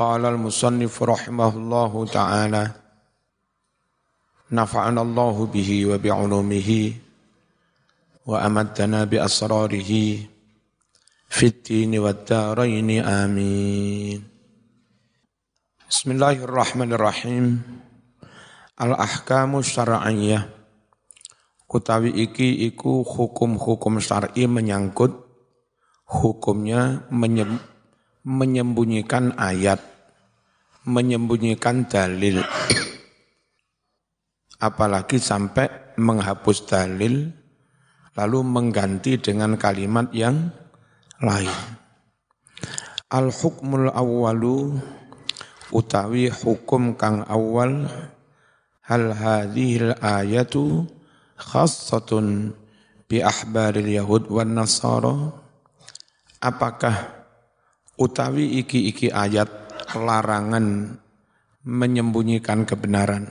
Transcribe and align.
قال 0.00 0.25
المصنف 0.25 1.03
رحمه 1.03 1.51
الله 1.57 2.05
تعالى 2.05 2.63
نفعنا 4.51 5.01
الله 5.01 5.45
به 5.45 5.69
وبعلومه 5.85 6.69
وأمدنا 8.25 8.99
بأسراره 9.03 9.91
في 11.29 11.45
الدين 11.45 11.99
والدارين 11.99 12.89
آمين 13.05 14.19
بسم 15.89 16.07
الله 16.11 16.37
الرحمن 16.43 16.89
الرحيم 16.93 17.45
الأحكام 18.81 19.51
الشرعية 19.59 20.61
kutawi 21.71 22.11
iki 22.27 22.67
iku 22.67 22.99
hukum-hukum 23.07 24.03
syar'i 24.03 24.43
menyangkut 24.43 25.15
hukumnya 26.03 27.07
menyembunyikan 28.27 29.39
ayat, 29.39 29.79
menyembunyikan 30.85 31.85
dalil. 31.85 32.41
Apalagi 34.61 35.17
sampai 35.17 35.97
menghapus 35.97 36.69
dalil, 36.69 37.33
lalu 38.17 38.39
mengganti 38.45 39.17
dengan 39.17 39.57
kalimat 39.57 40.09
yang 40.13 40.53
lain. 41.21 41.53
Al-hukmul 43.11 43.91
awwalu 43.91 44.79
utawi 45.71 46.31
hukum 46.31 46.95
kang 46.95 47.23
awal 47.27 47.87
hal 48.85 49.05
hadhil 49.15 49.95
ayatu 49.99 50.87
khassatun 51.39 52.55
bi 53.07 53.23
ahbaril 53.23 53.87
yahud 53.87 54.27
wan 54.31 54.55
nasara 54.55 55.31
apakah 56.39 57.23
utawi 57.99 58.63
iki-iki 58.63 59.11
ayat 59.11 59.60
larangan 59.95 60.97
menyembunyikan 61.65 62.65
kebenaran. 62.65 63.29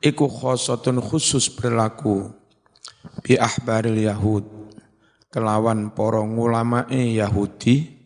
Iku 0.00 0.26
khosotun 0.32 1.02
khusus 1.04 1.52
berlaku 1.52 2.32
bi 3.20 3.36
ahbaril 3.36 4.00
Yahud 4.00 4.44
kelawan 5.28 5.92
poro 5.92 6.24
ngulamae 6.24 7.16
Yahudi 7.20 8.00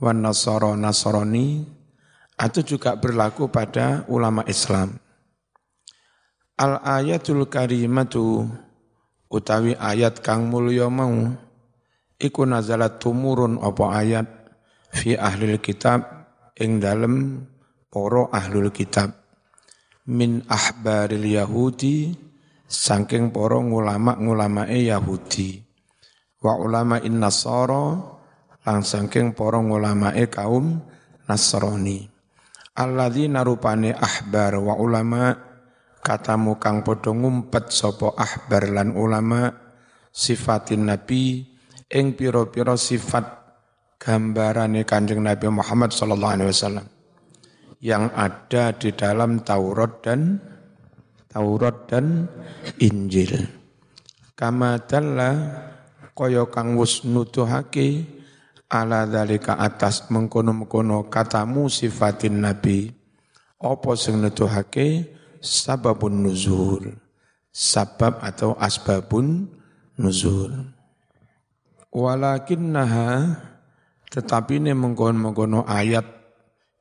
wan 0.00 0.24
Nasara 0.24 0.72
Nasrani 0.74 1.60
atau 2.40 2.64
juga 2.64 2.96
berlaku 2.96 3.52
pada 3.52 4.08
ulama 4.08 4.40
Islam. 4.48 4.96
Al 6.56 6.80
ayatul 6.80 7.48
karimatu 7.48 8.48
utawi 9.28 9.76
ayat 9.76 10.24
kang 10.24 10.48
mulya 10.48 10.88
mau 10.88 11.36
iku 12.20 12.44
nazalat 12.44 13.00
tumurun 13.00 13.60
apa 13.60 13.84
ayat 13.96 14.26
fi 14.92 15.16
ahlil 15.16 15.56
kitab 15.56 16.19
ing 16.60 16.78
dalem 16.78 17.42
poro 17.88 18.28
ahlul 18.28 18.68
kitab. 18.70 19.16
Min 20.12 20.44
ahbaril 20.46 21.24
yahudi 21.24 22.12
saking 22.70 23.34
poro 23.34 23.58
ngulama-ngulamae 23.64 24.86
Yahudi. 24.86 25.58
Wa 26.40 26.56
ulama 26.56 27.02
in 27.02 27.18
nasara 27.18 27.98
lang 28.64 28.80
saking 28.86 29.34
poro 29.34 29.60
ngulamae 29.60 30.30
kaum 30.30 30.78
Nasrani. 31.26 32.10
Alladzina 32.74 33.46
rupane 33.46 33.94
ahbar 33.94 34.58
wa 34.58 34.74
ulama 34.78 35.34
katamu 36.00 36.58
kang 36.58 36.82
padha 36.82 37.14
ngumpet 37.14 37.70
sapa 37.70 38.14
ahbar 38.18 38.66
lan 38.72 38.98
ulama 38.98 39.52
sifatin 40.10 40.90
nabi 40.90 41.44
ing 41.86 42.18
pira-pira 42.18 42.74
sifat 42.74 43.39
gambaran 44.00 44.80
kanjeng 44.88 45.20
Nabi 45.20 45.52
Muhammad 45.52 45.92
sallallahu 45.92 46.32
alaihi 46.32 46.48
wasallam 46.48 46.86
yang 47.84 48.08
ada 48.16 48.72
di 48.72 48.96
dalam 48.96 49.44
Taurat 49.44 50.00
dan 50.00 50.40
Taurat 51.28 51.86
dan 51.86 52.26
Injil. 52.80 53.44
Kama 54.34 54.80
dalla 54.88 55.30
kaya 56.16 56.48
kang 56.48 56.80
wis 56.80 57.04
nuduhake 57.04 58.08
ala 58.72 59.04
dalika 59.04 59.60
atas 59.60 60.08
mengkono-mengkono 60.08 61.12
katamu 61.12 61.68
sifatin 61.68 62.40
nabi. 62.40 62.88
Apa 63.60 63.92
sing 64.00 64.24
nuduhake? 64.24 65.20
Sababun 65.40 66.24
nuzul. 66.24 66.96
Sabab 67.52 68.20
atau 68.20 68.56
asbabun 68.56 69.48
nuzul. 69.96 70.72
Walakinnaha 71.92 73.36
tetapi 74.10 74.58
ini 74.58 74.74
mengkono-mengkono 74.74 75.62
ayat 75.70 76.02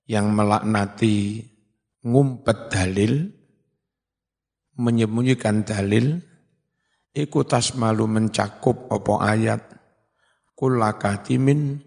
yang 0.10 0.34
melaknati 0.34 1.46
ngumpet 2.02 2.74
dalil, 2.74 3.30
menyembunyikan 4.82 5.62
dalil, 5.62 6.18
iku 7.14 7.46
tasmalu 7.46 8.10
mencakup 8.10 8.90
opo 8.90 9.22
ayat, 9.22 9.62
kulakatimin 10.58 11.78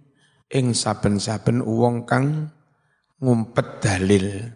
ing 0.46 0.66
saben-saben 0.78 1.58
uwong 1.58 2.06
kang 2.06 2.46
ngumpet 3.18 3.82
dalil. 3.82 4.46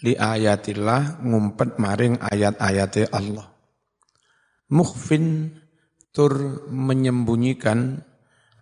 Li 0.00 0.14
ayatillah 0.14 1.26
ngumpet 1.26 1.76
maring 1.76 2.22
ayat-ayate 2.22 3.10
Allah. 3.10 3.50
Mukhfin 4.70 5.58
tur 6.14 6.64
menyembunyikan 6.70 8.06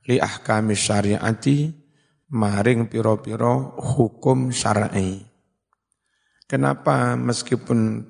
li 0.08 0.16
ahkami 0.16 0.72
syariati 0.72 1.69
maring 2.32 2.88
piro-piro 2.88 3.76
hukum 3.76 4.48
syar'i. 4.48 5.20
Kenapa 6.48 7.12
meskipun 7.12 8.08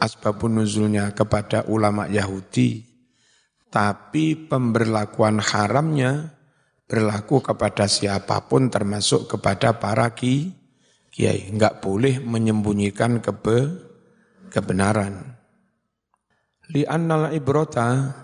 asbabun 0.00 0.64
nuzulnya 0.64 1.12
kepada 1.12 1.68
ulama 1.68 2.08
Yahudi, 2.08 2.80
tapi 3.68 4.48
pemberlakuan 4.48 5.36
haramnya 5.36 6.32
berlaku 6.88 7.44
kepada 7.44 7.84
siapa 7.84 8.48
pun 8.48 8.72
termasuk 8.72 9.28
kepada 9.28 9.76
para 9.76 10.08
ki, 10.16 10.56
kiai. 11.12 11.52
Enggak 11.52 11.84
boleh 11.84 12.24
menyembunyikan 12.24 13.20
kebe, 13.20 13.68
kebenaran. 14.48 15.36
Li'annal 16.72 17.36
ibrota 17.36 18.16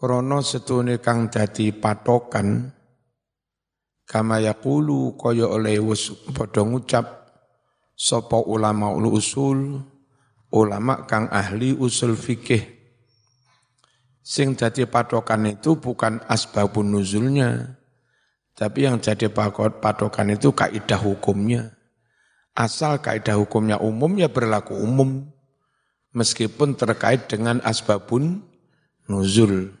Krono 0.00 0.40
setune 0.40 0.96
kang 0.96 1.28
dadi 1.28 1.76
patokan 1.76 2.72
kama 4.08 4.40
yaqulu 4.40 5.12
kaya 5.20 5.44
oleh 5.44 5.76
wis 5.76 6.16
padha 6.32 6.64
ngucap 6.64 7.28
sapa 7.92 8.40
ulama 8.40 8.96
ulu 8.96 9.20
usul? 9.20 9.76
Ulama 10.56 11.04
kang 11.04 11.28
ahli 11.28 11.76
usul 11.76 12.16
fikih. 12.16 12.64
Sing 14.24 14.56
dadi 14.56 14.88
patokan 14.88 15.44
itu 15.52 15.76
bukan 15.76 16.24
asbabun 16.24 16.96
nuzulnya 16.96 17.76
tapi 18.56 18.88
yang 18.88 19.04
jadi 19.04 19.28
patokan 19.28 20.32
itu 20.32 20.56
kaidah 20.56 20.96
hukumnya. 20.96 21.76
Asal 22.56 23.04
kaidah 23.04 23.36
hukumnya 23.36 23.76
umum 23.76 24.16
ya 24.16 24.32
berlaku 24.32 24.80
umum 24.80 25.28
meskipun 26.16 26.72
terkait 26.72 27.28
dengan 27.28 27.60
asbabun 27.68 28.48
nuzul 29.04 29.76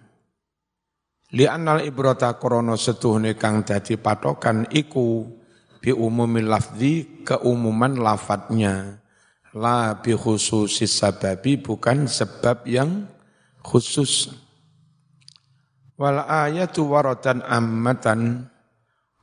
Li'annal 1.30 1.86
ibrata 1.86 2.34
krono 2.34 2.74
setuhne 2.74 3.38
kang 3.38 3.62
dadi 3.62 3.94
patokan 3.94 4.66
iku 4.74 5.30
bi 5.78 5.94
umumil 5.94 6.50
lafzi 6.50 7.22
keumuman 7.22 8.02
lafadznya. 8.02 8.98
La 9.54 9.98
bi 9.98 10.14
khususis 10.14 10.90
sababi 10.90 11.58
bukan 11.58 12.10
sebab 12.10 12.66
yang 12.66 13.06
khusus. 13.62 14.30
Wal 15.94 16.18
ayatu 16.26 16.90
waradan 16.90 17.46
ammatan 17.46 18.50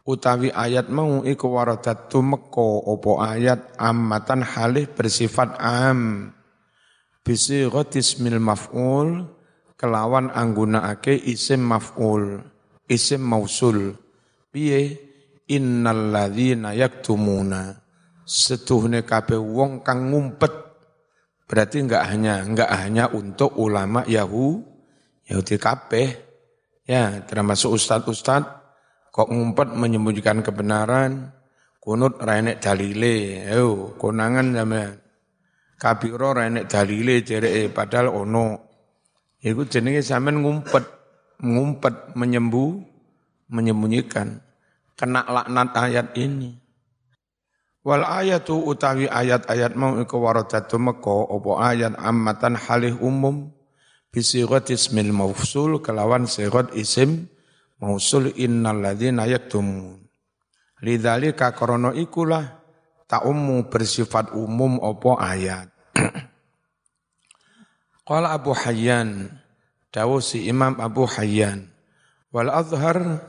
utawi 0.07 0.47
ayat 0.51 0.87
mau 0.87 1.27
iku 1.27 1.51
waradat 1.51 2.07
tumeko 2.07 2.87
opo 2.87 3.19
ayat 3.19 3.75
ammatan 3.75 4.47
halih 4.47 4.87
bersifat 4.87 5.59
am. 5.59 6.31
Bisi 7.19 7.67
ismil 7.67 8.39
maf'ul 8.39 9.27
kelawan 9.77 10.33
anggunakake 10.33 11.13
isim 11.13 11.61
maf'ul, 11.63 12.41
isim 12.89 13.21
mausul. 13.21 13.93
Piye? 14.49 15.05
Innal 15.47 16.11
ladzina 16.11 16.75
yaktumuna. 16.75 17.71
Setuhne 18.27 19.07
kabeh 19.07 19.39
wong 19.39 19.79
kang 19.79 20.11
ngumpet. 20.11 20.51
Berarti 21.47 21.79
enggak 21.79 22.03
hanya 22.11 22.43
enggak 22.43 22.67
hanya 22.75 23.07
untuk 23.15 23.55
ulama 23.55 24.03
Yahu 24.03 24.59
Yahudi 25.31 25.55
kabeh. 25.55 26.07
Ya 26.83 27.23
termasuk 27.23 27.79
ustad-ustad 27.79 28.43
kok 29.15 29.31
ngumpet 29.31 29.71
menyembunyikan 29.71 30.43
kebenaran. 30.43 31.31
Kunut 31.79 32.19
renek 32.19 32.59
dalile. 32.59 33.47
Yo 33.47 33.95
konangan 33.95 34.51
sampean. 34.51 34.99
Kabiro 35.79 36.35
renek 36.35 36.67
dalile 36.67 37.23
jereke 37.23 37.71
padahal 37.71 38.11
ono 38.11 38.66
Iku 39.37 39.69
jenenge 39.69 40.01
sampean 40.01 40.41
ngumpet, 40.41 40.85
ngumpet 41.41 42.17
menyembu, 42.17 42.81
menyembunyikan. 43.53 44.41
Kena 44.97 45.21
laknat 45.29 45.77
ayat 45.77 46.17
ini. 46.17 46.57
Wal 47.85 48.03
ayatu 48.03 48.57
utawi 48.65 49.07
ayat-ayat 49.07 49.77
mau 49.77 49.95
iku 49.95 50.19
waradatu 50.19 50.75
meko 50.75 51.23
opo 51.31 51.55
ayat 51.55 51.95
ammatan 51.95 52.59
halih 52.59 52.99
umum 52.99 53.53
bisirat 54.11 54.67
ismil 54.73 55.15
mausul 55.15 55.79
kelawan 55.79 56.27
sirat 56.27 56.75
isim 56.75 57.31
mausul 57.79 58.33
innal 58.35 58.83
ladzina 58.83 59.23
yaktumun. 59.29 60.03
Lidzalika 60.83 61.55
krana 61.55 61.95
ikulah 61.95 62.43
ta'ummu 63.07 63.71
bersifat 63.71 64.35
umum 64.35 64.81
opo 64.83 65.15
ayat. 65.15 65.71
Qala 68.07 68.39
Abu 68.39 68.55
Hayyan, 68.55 69.27
dawuh 69.91 70.23
si 70.23 70.47
Imam 70.47 70.79
Abu 70.79 71.03
Hayyan, 71.03 71.67
wal 72.31 72.47
azhar 72.47 73.19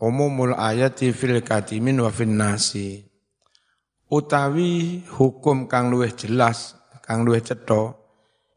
umumul 0.00 0.56
ayati 0.56 1.12
fil 1.12 1.44
katimin 1.44 2.00
wa 2.00 2.08
fin 2.08 2.40
nasi 2.40 3.12
utawi 4.08 5.04
hukum 5.04 5.68
kang 5.68 5.92
luwih 5.92 6.16
jelas, 6.16 6.80
kang 7.04 7.28
luwih 7.28 7.44
cetha 7.44 7.92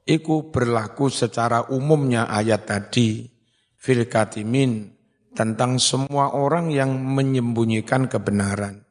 iku 0.08 0.48
berlaku 0.48 1.12
secara 1.12 1.68
umumnya 1.68 2.32
ayat 2.32 2.72
tadi 2.72 3.28
fil 3.76 4.08
katimin 4.08 4.96
tentang 5.36 5.76
semua 5.84 6.40
orang 6.40 6.72
yang 6.72 6.96
menyembunyikan 6.96 8.08
kebenaran. 8.08 8.88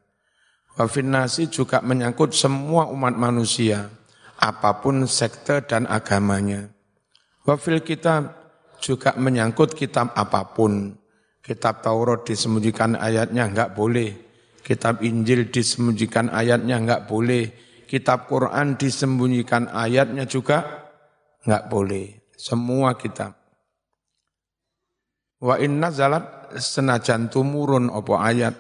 Wafinasi 0.76 1.48
juga 1.48 1.80
menyangkut 1.80 2.36
semua 2.36 2.92
umat 2.92 3.16
manusia, 3.16 3.88
apa 4.36 4.84
pun 4.84 5.08
sekte 5.08 5.64
dan 5.64 5.88
agamanya. 5.88 6.73
Wafil 7.44 7.84
kitab 7.84 8.32
juga 8.80 9.12
menyangkut 9.20 9.76
kitab 9.76 10.16
apa 10.16 10.52
pun. 10.56 10.96
Kitab 11.44 11.84
Taurat 11.84 12.24
disembunyikan 12.24 12.96
ayatnya 12.96 13.44
enggak 13.44 13.76
boleh 13.76 14.24
Kitab 14.64 15.04
Injil 15.04 15.52
disembunyikan 15.52 16.32
ayatnya 16.32 16.80
enggak 16.80 17.04
boleh. 17.04 17.52
Kitab 17.84 18.32
Quran 18.32 18.80
disembunyikan 18.80 19.68
ayatnya 19.68 20.24
juga 20.24 20.88
enggak 21.44 21.68
boleh. 21.68 22.24
Semua 22.32 22.96
kitab. 22.96 23.36
Wa 25.44 25.60
inna 25.60 25.92
zalat 25.92 26.56
senajan 26.56 27.28
tumurun 27.28 27.92
opo 27.92 28.16
ayat 28.16 28.56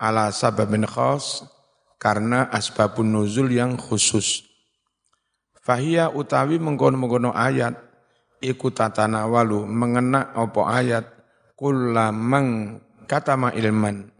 ala 0.00 0.32
sababin 0.32 0.88
khas 0.88 1.44
karena 2.00 2.48
asbabun 2.48 3.12
nuzul 3.12 3.52
yang 3.52 3.76
khusus. 3.76 4.48
Fahia 5.60 6.08
utawi 6.08 6.56
mengkono-mengkono 6.56 7.36
ayat 7.36 7.76
iku 8.42 8.70
tatanawalu 8.70 9.66
mengena 9.66 10.34
opo 10.38 10.66
ayat 10.66 11.04
kullamang 11.58 12.78
katama 13.10 13.50
ilman. 13.54 14.10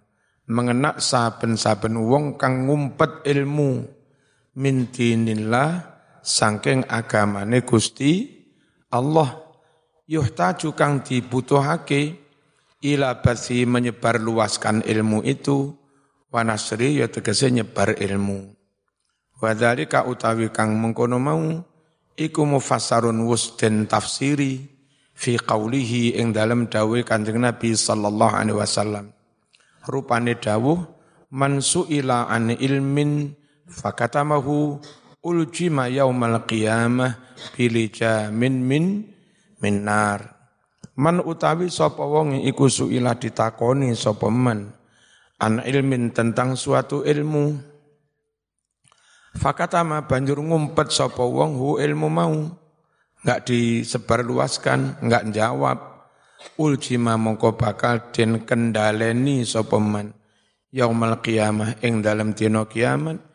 Mengenak 0.48 1.04
saben-saben 1.04 2.00
wong 2.00 2.40
kang 2.40 2.64
ngumpet 2.64 3.22
ilmu. 3.28 3.84
Min 4.58 4.90
dinillah 4.90 5.84
saking 6.24 6.88
agamane 6.88 7.62
Gusti 7.62 8.26
Allah. 8.90 9.44
Yuhtaju 10.08 10.72
kang 10.72 11.04
dibutuhake 11.04 12.16
ila 12.80 13.20
basi 13.20 13.68
menyebar 13.68 14.16
luaskan 14.16 14.80
ilmu 14.82 15.20
itu. 15.22 15.76
Wanasri 16.32 17.00
ya 17.00 17.08
tegese 17.08 17.52
nyebar 17.52 17.96
ilmu. 17.96 18.52
Wadhalika 19.38 20.04
utawi 20.08 20.48
kang 20.50 20.76
mengkono 20.76 21.16
mau 21.20 21.40
iku 22.18 22.42
mufassarun 22.42 23.22
wusden 23.22 23.86
tafsiri 23.86 24.66
fi 25.14 25.38
qawlihi 25.38 26.18
ing 26.18 26.34
dalam 26.34 26.66
dawe 26.66 26.98
kanjeng 27.06 27.38
Nabi 27.38 27.78
sallallahu 27.78 28.34
alaihi 28.34 28.58
wasallam. 28.58 29.14
Rupane 29.86 30.34
dawuh 30.36 30.82
man 31.30 31.62
su'ila 31.62 32.26
an 32.26 32.50
ilmin 32.50 33.32
fakatamahu 33.70 34.82
uljima 35.22 35.86
yaumal 35.86 36.42
qiyamah 36.44 37.14
bilija 37.54 38.34
min 38.34 38.66
min 38.66 39.06
min 39.62 39.76
nar. 39.86 40.34
Man 40.98 41.22
utawi 41.22 41.70
sapa 41.70 42.02
wong 42.02 42.42
iku 42.42 42.66
su'ila 42.66 43.14
ditakoni 43.14 43.94
sapa 43.94 44.26
man. 44.26 44.74
An 45.38 45.62
ilmin 45.62 46.10
tentang 46.10 46.58
suatu 46.58 47.06
ilmu 47.06 47.67
fakatama 49.36 50.06
banjur 50.06 50.40
ngumpet 50.40 50.94
sapa 50.94 51.20
wong 51.20 51.58
hu 51.58 51.68
ilmu 51.76 52.08
mau. 52.08 52.36
Enggak 53.18 53.50
disebarluaskan 53.50 55.02
enggak 55.02 55.24
jawab 55.34 55.78
uljima 56.54 57.18
mongko 57.18 57.58
bakal 57.58 58.14
den 58.14 58.46
kendaleni 58.46 59.42
sapa 59.42 59.76
man. 59.82 60.14
Yaumal 60.70 61.18
qiyamah 61.24 61.80
ing 61.80 62.04
dalam 62.04 62.36
dina 62.36 62.68
kiamat. 62.68 63.28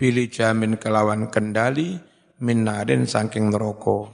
Jamin 0.00 0.80
kelawan 0.80 1.28
kendali 1.28 2.00
minarin 2.40 3.04
saking 3.04 3.52
neraka. 3.52 4.08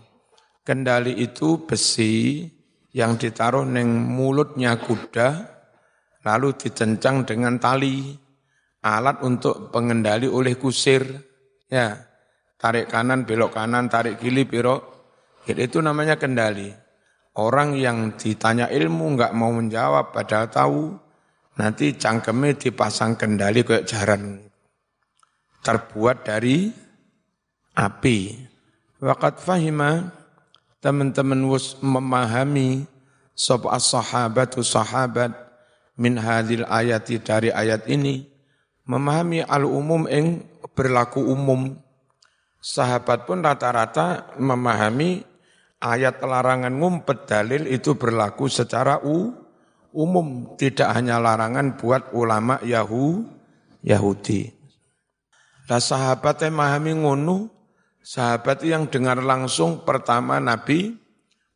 Kendali 0.67 1.15
itu 1.15 1.63
besi 1.63 2.43
yang 2.91 3.15
ditaruh 3.15 3.63
neng 3.63 3.87
mulutnya 3.87 4.83
kuda 4.83 5.55
lalu 6.27 6.59
dicencang 6.59 7.23
dengan 7.23 7.63
tali 7.63 8.19
alat 8.87 9.19
untuk 9.27 9.75
pengendali 9.75 10.31
oleh 10.31 10.55
kusir 10.55 11.03
ya 11.67 11.99
tarik 12.55 12.87
kanan 12.87 13.27
belok 13.27 13.59
kanan 13.59 13.91
tarik 13.91 14.23
kiri 14.23 14.47
belok 14.47 14.95
itu 15.51 15.83
namanya 15.83 16.15
kendali 16.15 16.87
Orang 17.37 17.77
yang 17.77 18.17
ditanya 18.17 18.73
ilmu 18.73 19.13
nggak 19.13 19.37
mau 19.37 19.53
menjawab 19.53 20.09
padahal 20.09 20.49
tahu, 20.49 20.83
nanti 21.61 21.93
cangkemnya 21.93 22.57
dipasang 22.57 23.13
kendali 23.21 23.61
kayak 23.61 23.85
jaran. 23.85 24.41
Terbuat 25.61 26.25
dari 26.25 26.73
api. 27.77 28.19
Waqat 29.05 29.37
fahima 29.45 30.09
teman-teman 30.81 31.45
memahami 31.85 32.89
sop 33.37 33.69
as-sahabatu 33.69 34.65
sahabat 34.65 35.37
min 36.01 36.17
hadil 36.17 36.65
ayati 36.65 37.21
dari 37.21 37.53
ayat 37.53 37.85
ini 37.93 38.25
memahami 38.87 39.43
al-umum 39.43 40.07
yang 40.07 40.41
berlaku 40.73 41.21
umum. 41.27 41.75
Sahabat 42.63 43.27
pun 43.27 43.43
rata-rata 43.43 44.35
memahami 44.39 45.23
ayat 45.83 46.19
larangan 46.23 46.73
ngumpet 46.73 47.29
dalil 47.29 47.67
itu 47.71 47.95
berlaku 47.95 48.51
secara 48.51 49.03
u, 49.03 49.35
umum, 49.95 50.59
tidak 50.59 50.91
hanya 50.95 51.23
larangan 51.23 51.79
buat 51.79 52.11
ulama 52.17 52.59
Yahu, 52.65 53.23
Yahudi. 53.87 54.51
Nah 55.67 55.83
sahabat 55.83 56.47
yang 56.47 56.55
memahami 56.59 56.93
ngono, 57.03 57.37
sahabat 58.03 58.63
yang 58.63 58.87
dengar 58.87 59.19
langsung 59.19 59.83
pertama 59.83 60.39
Nabi 60.39 60.95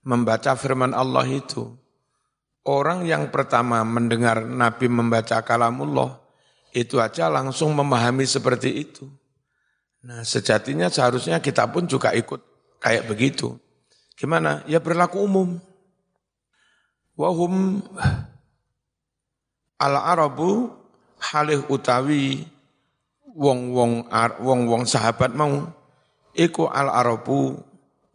membaca 0.02 0.54
firman 0.58 0.94
Allah 0.94 1.26
itu. 1.26 1.78
Orang 2.60 3.08
yang 3.08 3.32
pertama 3.32 3.80
mendengar 3.82 4.44
Nabi 4.44 4.86
membaca 4.86 5.40
kalamullah, 5.40 6.19
itu 6.70 6.98
aja 7.02 7.26
langsung 7.26 7.74
memahami 7.74 8.26
seperti 8.26 8.86
itu. 8.86 9.04
Nah 10.06 10.24
sejatinya 10.24 10.88
seharusnya 10.88 11.42
kita 11.42 11.68
pun 11.68 11.84
juga 11.84 12.14
ikut 12.14 12.40
kayak 12.80 13.10
begitu. 13.10 13.58
Gimana? 14.16 14.64
Ya 14.68 14.80
berlaku 14.80 15.24
umum. 15.24 15.58
Wahum 17.16 17.84
al-arabu 19.80 20.72
halih 21.20 21.64
utawi 21.68 22.48
wong-wong 23.36 24.08
wong-wong 24.40 24.82
sahabat 24.88 25.32
mau 25.36 25.68
iku 26.36 26.68
al-arabu 26.68 27.60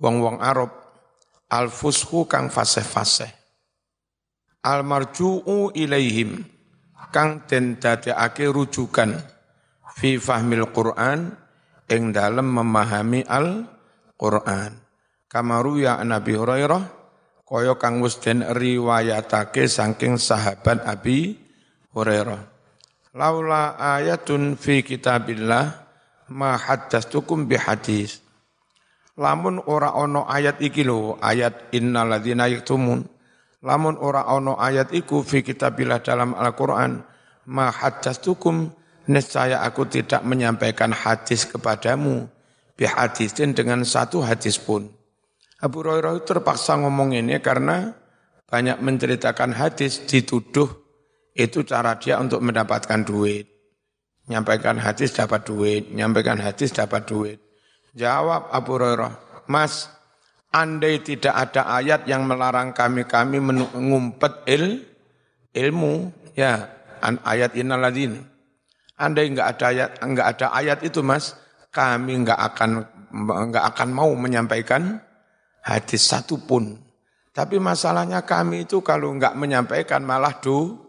wong-wong 0.01 0.41
Arab 0.41 0.71
al-fushu 1.49 2.25
kang 2.25 2.49
fasih-fasih 2.49 3.29
al-marju'u 4.65 5.73
ilaihim 5.77 6.41
kang 7.11 7.45
den 7.49 7.81
dadekake 7.81 8.49
rujukan 8.49 9.17
fi 9.97 10.17
fahmil 10.21 10.69
Qur'an 10.69 11.33
ing 11.89 12.13
dalem 12.13 12.47
memahami 12.49 13.25
al-Qur'an 13.25 14.85
Kamaru 15.25 15.83
ya 15.83 15.99
Nabi 15.99 16.31
Hurairah 16.31 16.83
kaya 17.43 17.75
kang 17.75 17.99
wis 17.99 18.17
den 18.23 18.39
riwayatake 18.39 19.69
saking 19.69 20.17
sahabat 20.17 20.81
Abi 20.87 21.35
Hurairah. 21.93 22.41
Laula 23.15 23.75
ayatun 23.75 24.59
fi 24.59 24.79
kitabillah 24.79 25.65
ma 26.31 26.55
haddastukum 26.55 27.47
bi 27.47 27.59
hadis. 27.59 28.23
Lamun 29.15 29.63
ora 29.71 29.95
ono 29.95 30.27
ayat 30.27 30.59
iki 30.59 30.83
lho, 30.83 31.15
ayat 31.23 31.71
innalladzina 31.71 32.51
yaktumun. 32.51 33.07
Lamun 33.65 33.97
ora 33.97 34.29
ono 34.29 34.61
ayat 34.61 34.93
iku 34.93 35.25
fi 35.25 35.41
kitabillah 35.41 36.05
dalam 36.05 36.37
Al-Qur'an 36.37 37.01
ma 37.49 37.73
haddastukum 37.73 38.69
nescaya 39.09 39.65
aku 39.65 39.89
tidak 39.89 40.21
menyampaikan 40.21 40.93
hadis 40.93 41.49
kepadamu 41.49 42.29
bi 42.77 42.85
hadisin 42.85 43.57
dengan 43.57 43.81
satu 43.81 44.21
hadis 44.21 44.61
pun. 44.61 44.85
Abu 45.63 45.81
Hurairah 45.81 46.21
terpaksa 46.27 46.77
ngomong 46.77 47.15
ini 47.15 47.41
karena 47.41 47.95
banyak 48.45 48.77
menceritakan 48.83 49.55
hadis 49.55 50.03
dituduh 50.05 50.67
itu 51.33 51.65
cara 51.65 51.97
dia 51.97 52.21
untuk 52.21 52.43
mendapatkan 52.43 53.01
duit. 53.01 53.49
Nyampaikan 54.29 54.77
hadis 54.77 55.13
dapat 55.13 55.45
duit, 55.45 55.89
nyampaikan 55.89 56.37
hadis 56.37 56.73
dapat 56.73 57.05
duit. 57.07 57.37
Jawab 57.95 58.51
Abu 58.51 58.75
Hurairah, 58.75 59.45
Mas, 59.47 59.87
andai 60.55 61.03
tidak 61.03 61.35
ada 61.35 61.67
ayat 61.67 62.07
yang 62.07 62.23
melarang 62.23 62.71
kami-kami 62.71 63.43
mengumpet 63.43 64.47
il, 64.47 64.87
ilmu, 65.51 66.15
ya, 66.31 66.71
ayat 67.03 67.59
inaladin. 67.59 68.23
Andai 68.95 69.27
enggak 69.27 69.59
ada 69.59 69.65
ayat, 69.75 69.89
enggak 69.99 70.27
ada 70.39 70.47
ayat 70.55 70.79
itu 70.87 71.03
Mas, 71.03 71.35
kami 71.75 72.23
enggak 72.23 72.39
akan 72.39 72.87
enggak 73.51 73.65
akan 73.75 73.89
mau 73.91 74.11
menyampaikan 74.15 75.03
hadis 75.59 76.07
satu 76.07 76.39
pun. 76.39 76.79
Tapi 77.35 77.59
masalahnya 77.59 78.23
kami 78.23 78.63
itu 78.63 78.79
kalau 78.79 79.11
enggak 79.11 79.35
menyampaikan 79.35 79.99
malah 80.07 80.39
do, 80.39 80.79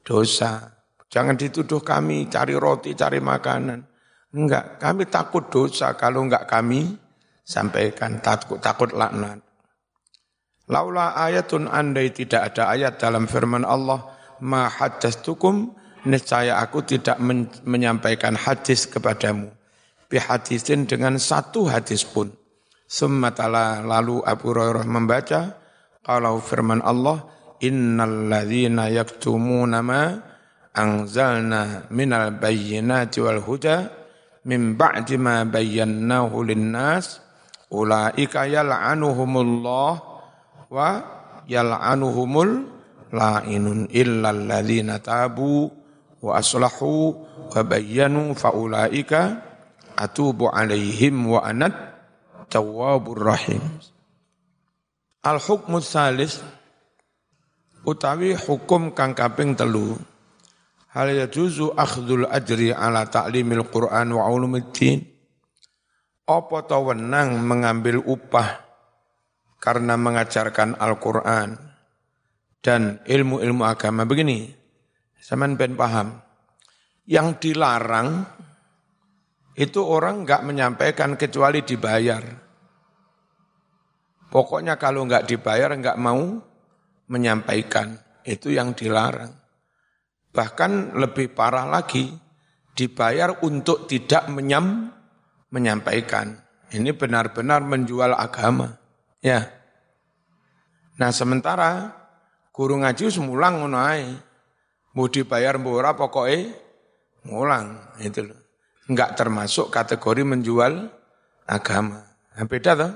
dosa. 0.00 0.72
Jangan 1.12 1.36
dituduh 1.36 1.84
kami 1.84 2.32
cari 2.32 2.56
roti, 2.56 2.96
cari 2.96 3.20
makanan. 3.20 3.84
Enggak, 4.32 4.80
kami 4.80 5.04
takut 5.12 5.52
dosa 5.52 5.92
kalau 5.92 6.24
enggak 6.24 6.48
kami 6.48 6.96
sampaikan 7.42 8.22
takut 8.22 8.58
takut 8.62 8.90
laknat. 8.94 9.42
Laula 10.70 11.12
ayatun 11.18 11.66
andai 11.66 12.14
tidak 12.14 12.54
ada 12.54 12.70
ayat 12.70 12.96
dalam 13.02 13.26
firman 13.26 13.66
Allah, 13.66 14.14
ma 14.40 14.70
haddastukum 14.70 15.74
niscaya 16.06 16.62
aku 16.62 16.86
tidak 16.86 17.18
men 17.18 17.50
menyampaikan 17.66 18.38
hadis 18.38 18.86
kepadamu. 18.86 19.50
Bihadisin 20.06 20.86
dengan 20.86 21.16
satu 21.16 21.66
hadis 21.66 22.04
pun. 22.06 22.30
Summatala 22.84 23.80
lalu 23.80 24.20
Abu 24.20 24.52
Hurairah 24.52 24.84
membaca 24.84 25.56
kalau 26.04 26.42
firman 26.42 26.84
Allah, 26.84 27.24
innal 27.64 28.28
ladzina 28.28 28.92
yaktumuna 28.92 29.80
ma 29.80 30.12
anzalna 30.74 31.88
minal 31.88 32.36
bayyinati 32.36 33.22
wal 33.24 33.40
huda 33.40 33.88
min 34.44 34.74
ba'di 34.74 35.16
ma 35.16 35.46
linnas 35.46 37.22
ulaika 37.72 38.44
yal'anuhumullah 38.44 39.92
wa 40.68 40.88
yal'anuhumul 41.48 42.68
la'inun 43.08 43.88
illa 43.88 44.28
alladhina 44.30 45.00
tabu 45.00 45.72
wa 46.20 46.36
aslahu 46.36 47.16
wa 47.48 47.56
bayyanu 47.64 48.36
fa 48.36 48.52
ulaika 48.52 49.40
atubu 49.96 50.52
alaihim 50.52 51.32
wa 51.32 51.40
anat 51.40 51.72
tawwabur 52.52 53.32
rahim 53.32 53.64
al 55.24 55.40
hukmu 55.40 55.80
salis 55.80 56.44
utawi 57.88 58.36
hukum 58.36 58.92
kang 58.92 59.16
kaping 59.16 59.56
telu 59.56 59.96
Hal 60.92 61.08
yajuzu 61.08 61.72
akhdul 61.72 62.28
ajri 62.28 62.68
ala 62.68 63.08
ta'limil 63.08 63.64
Qur'an 63.72 64.12
wa 64.12 64.28
ulumiddin? 64.28 65.00
Apa 66.22 66.64
wenang 66.78 67.42
mengambil 67.42 67.98
upah 68.02 68.62
karena 69.58 69.98
mengajarkan 69.98 70.78
Al-Qur'an 70.78 71.58
dan 72.62 73.02
ilmu-ilmu 73.06 73.62
agama 73.66 74.06
begini. 74.06 74.50
Saman 75.18 75.58
ben 75.58 75.74
paham. 75.78 76.18
Yang 77.06 77.50
dilarang 77.50 78.22
itu 79.58 79.82
orang 79.82 80.22
enggak 80.24 80.42
menyampaikan 80.46 81.18
kecuali 81.18 81.60
dibayar. 81.66 82.22
Pokoknya 84.32 84.80
kalau 84.80 85.04
enggak 85.04 85.28
dibayar 85.28 85.74
enggak 85.74 85.98
mau 85.98 86.38
menyampaikan. 87.10 87.98
Itu 88.22 88.54
yang 88.54 88.72
dilarang. 88.72 89.34
Bahkan 90.32 90.96
lebih 90.96 91.34
parah 91.34 91.68
lagi, 91.68 92.08
dibayar 92.72 93.42
untuk 93.44 93.84
tidak 93.84 94.30
menyam, 94.32 94.88
menyampaikan. 95.52 96.40
Ini 96.72 96.96
benar-benar 96.96 97.60
menjual 97.62 98.16
agama. 98.16 98.80
Ya. 99.20 99.52
Nah 100.96 101.12
sementara 101.12 101.92
guru 102.50 102.80
ngaji 102.80 103.12
semulang 103.12 103.60
ngono 103.60 103.78
Mau 104.92 105.08
dibayar 105.08 105.56
mbora 105.56 105.96
pokoknya 105.96 106.52
mulang 107.28 107.96
itu 108.00 108.28
loh. 108.28 108.36
Enggak 108.92 109.16
termasuk 109.16 109.72
kategori 109.72 110.20
menjual 110.20 110.90
agama. 111.48 112.04
Nah, 112.36 112.44
beda 112.44 112.76
tuh. 112.76 112.92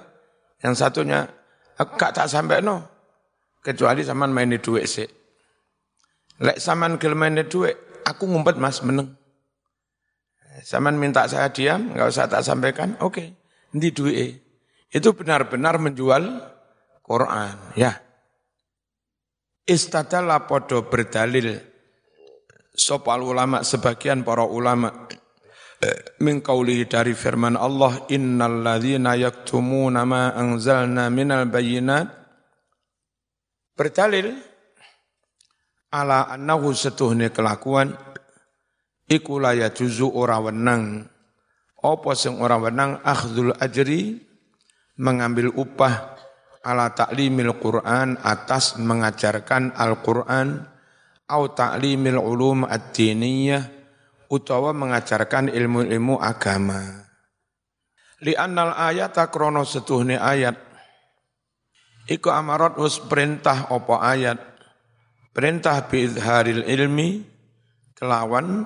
Yang 0.61 0.75
satunya 0.77 1.25
enggak 1.81 2.13
tak 2.13 2.29
sampai 2.29 2.61
no. 2.61 2.85
Kecuali 3.65 4.05
sama 4.05 4.29
main 4.29 4.53
di 4.53 4.61
duit 4.61 4.85
sih. 4.85 5.09
Lek 6.37 6.61
saman 6.61 7.01
gelmene 7.01 7.49
duit, 7.49 7.75
aku 8.05 8.29
ngumpet 8.29 8.61
mas 8.61 8.85
meneng. 8.85 9.17
Saman 10.65 10.97
minta 10.97 11.29
saya 11.29 11.53
diam, 11.53 11.93
nggak 11.93 12.09
usah 12.09 12.31
tak 12.31 12.45
sampaikan, 12.47 12.97
oke, 13.03 13.13
okay. 13.13 13.29
nanti 13.75 13.93
duit. 13.93 14.31
Itu 14.89 15.13
benar-benar 15.13 15.77
menjual 15.83 16.23
Quran, 17.05 17.77
ya. 17.77 17.93
Istadalah 19.67 20.47
podo 20.47 20.87
berdalil 20.87 21.59
sopal 22.71 23.25
ulama 23.25 23.67
sebagian 23.67 24.23
para 24.23 24.47
ulama 24.47 25.09
min 26.25 26.41
dari 26.89 27.13
firman 27.13 27.57
Allah 27.57 28.09
innal 28.09 28.65
ladzina 28.65 29.13
yaktumuna 29.13 30.09
ma 30.09 30.33
anzalna 30.33 31.13
minal 31.13 31.45
bayyinat 31.53 32.09
berdalil 33.77 34.33
ala 35.93 36.33
annahu 36.33 36.73
setuhne 36.73 37.29
kelakuan 37.29 37.93
iku 39.11 39.39
la 39.43 39.55
juzu 39.71 40.11
ora 40.13 40.39
wenang. 40.43 41.07
Apa 41.83 42.13
sing 42.19 42.43
ora 42.43 42.59
wenang? 42.59 42.99
Akhdul 43.03 43.55
ajri 43.59 44.19
mengambil 44.99 45.55
upah 45.55 46.19
ala 46.67 46.91
taklimil 46.91 47.55
Quran 47.63 48.19
atas 48.27 48.75
mengajarkan 48.75 49.71
Al-Quran 49.79 50.67
au 51.31 51.43
taklimil 51.55 52.19
ulum 52.19 52.67
ad-diniyah 52.67 53.63
utawa 54.27 54.75
mengajarkan 54.75 55.55
ilmu-ilmu 55.55 56.19
agama. 56.19 57.07
Li 58.27 58.35
annal 58.35 58.75
ayata 58.75 59.31
krono 59.31 59.63
setuhne 59.63 60.19
ayat. 60.19 60.59
Iku 62.07 62.31
amarat 62.31 62.79
us 62.79 62.99
perintah 63.03 63.71
opo 63.71 63.99
ayat? 63.99 64.39
Perintah 65.31 65.85
biizharil 65.85 66.65
ilmi 66.65 67.21
kelawan 67.93 68.65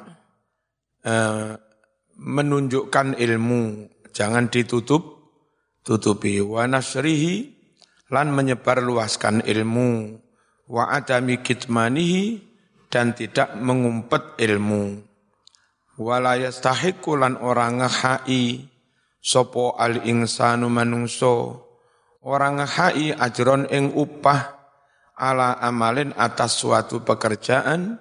eh, 1.05 1.57
menunjukkan 2.21 3.17
ilmu, 3.17 3.89
jangan 4.13 4.49
ditutup. 4.49 5.21
Tutupi. 5.81 6.45
Wa 6.45 6.69
nasrihi 6.69 7.57
lan 8.13 8.37
menyebar 8.37 8.85
luaskan 8.85 9.41
ilmu. 9.41 10.21
Wa 10.69 10.93
adami 10.93 11.41
kitmanihi 11.41 12.39
dan 12.93 13.17
tidak 13.17 13.57
mengumpet 13.57 14.37
ilmu. 14.39 15.01
Wala 15.97 16.37
yastahiqu 16.37 17.17
lan 17.17 17.41
orang 17.41 17.81
ngehai 17.81 18.71
sopo 19.21 19.77
al 19.77 20.01
insanu 20.09 20.73
manungso 20.73 21.69
orang 22.25 22.65
ngehai 22.65 23.13
ajron 23.13 23.69
ing 23.69 23.93
upah 23.93 24.57
ala 25.13 25.61
amalin 25.61 26.17
atas 26.17 26.57
suatu 26.57 27.05
pekerjaan 27.05 28.01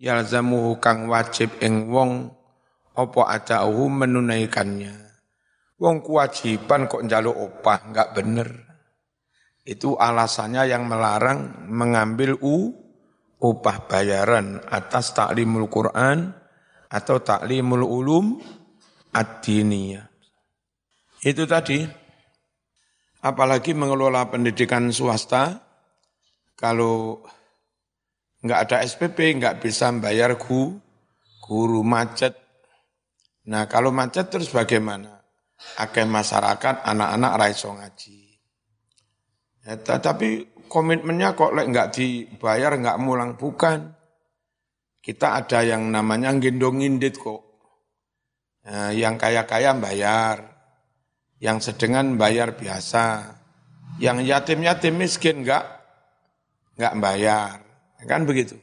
yalzamuhu 0.00 0.80
kang 0.80 1.08
wajib 1.08 1.56
ing 1.60 1.88
wong 1.88 2.32
apa 2.96 3.20
adauhu 3.28 3.92
menunaikannya. 3.92 4.94
Wong 5.76 6.00
kewajiban 6.00 6.88
kok 6.88 7.04
njaluk 7.04 7.36
opah, 7.36 7.92
enggak 7.92 8.16
bener. 8.16 8.48
Itu 9.60 10.00
alasannya 10.00 10.64
yang 10.64 10.88
melarang 10.88 11.68
mengambil 11.68 12.40
u 12.40 12.72
upah 13.36 13.84
bayaran 13.84 14.64
atas 14.72 15.12
taklimul 15.12 15.68
Quran 15.68 16.32
atau 16.88 17.20
taklimul 17.20 17.84
ulum 17.84 18.40
ad-diniyah. 19.12 20.08
Itu 21.20 21.44
tadi, 21.44 21.84
apalagi 23.20 23.76
mengelola 23.76 24.24
pendidikan 24.32 24.88
swasta, 24.88 25.60
kalau 26.56 27.20
nggak 28.46 28.60
ada 28.70 28.76
SPP 28.86 29.42
nggak 29.42 29.58
bisa 29.58 29.90
bayar 29.98 30.38
gu, 30.38 30.78
guru 31.42 31.82
macet. 31.82 32.38
Nah 33.50 33.66
kalau 33.66 33.90
macet 33.90 34.30
terus 34.30 34.48
bagaimana? 34.48 35.18
Akeh 35.82 36.06
masyarakat 36.06 36.86
anak-anak 36.86 37.32
raiso 37.36 37.74
ngaji. 37.74 38.18
Ya, 39.66 39.74
tapi 39.82 40.46
komitmennya 40.70 41.34
kok 41.34 41.50
nggak 41.50 41.90
dibayar 41.90 42.72
nggak 42.78 43.00
mulang 43.02 43.34
bukan. 43.34 43.90
Kita 45.02 45.38
ada 45.38 45.62
yang 45.62 45.90
namanya 45.90 46.34
gendong 46.38 46.82
indit 46.82 47.18
kok. 47.18 47.42
Nah, 48.66 48.90
yang 48.90 49.14
kaya-kaya 49.14 49.78
bayar, 49.78 50.42
yang 51.38 51.62
sedengan 51.62 52.18
bayar 52.18 52.58
biasa, 52.58 53.38
yang 54.02 54.18
yatim-yatim 54.18 54.98
miskin 54.98 55.46
enggak 55.46 55.62
nggak 56.74 56.94
bayar, 56.98 57.65
kan 58.06 58.24
begitu. 58.24 58.56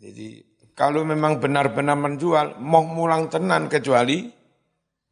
Jadi 0.00 0.48
Kalau 0.80 1.04
memang 1.04 1.36
benar-benar 1.36 1.92
menjual, 1.92 2.56
mau 2.56 2.80
mulang 2.88 3.28
tenan 3.28 3.68
kecuali 3.68 4.32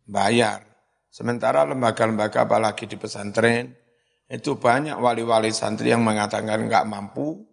bayar. 0.09 0.65
Sementara 1.13 1.61
lembaga-lembaga 1.69 2.49
apalagi 2.49 2.89
di 2.89 2.97
pesantren, 2.97 3.69
itu 4.33 4.57
banyak 4.57 4.97
wali-wali 4.97 5.53
santri 5.53 5.93
yang 5.93 6.01
mengatakan 6.01 6.65
nggak 6.73 6.89
mampu, 6.89 7.45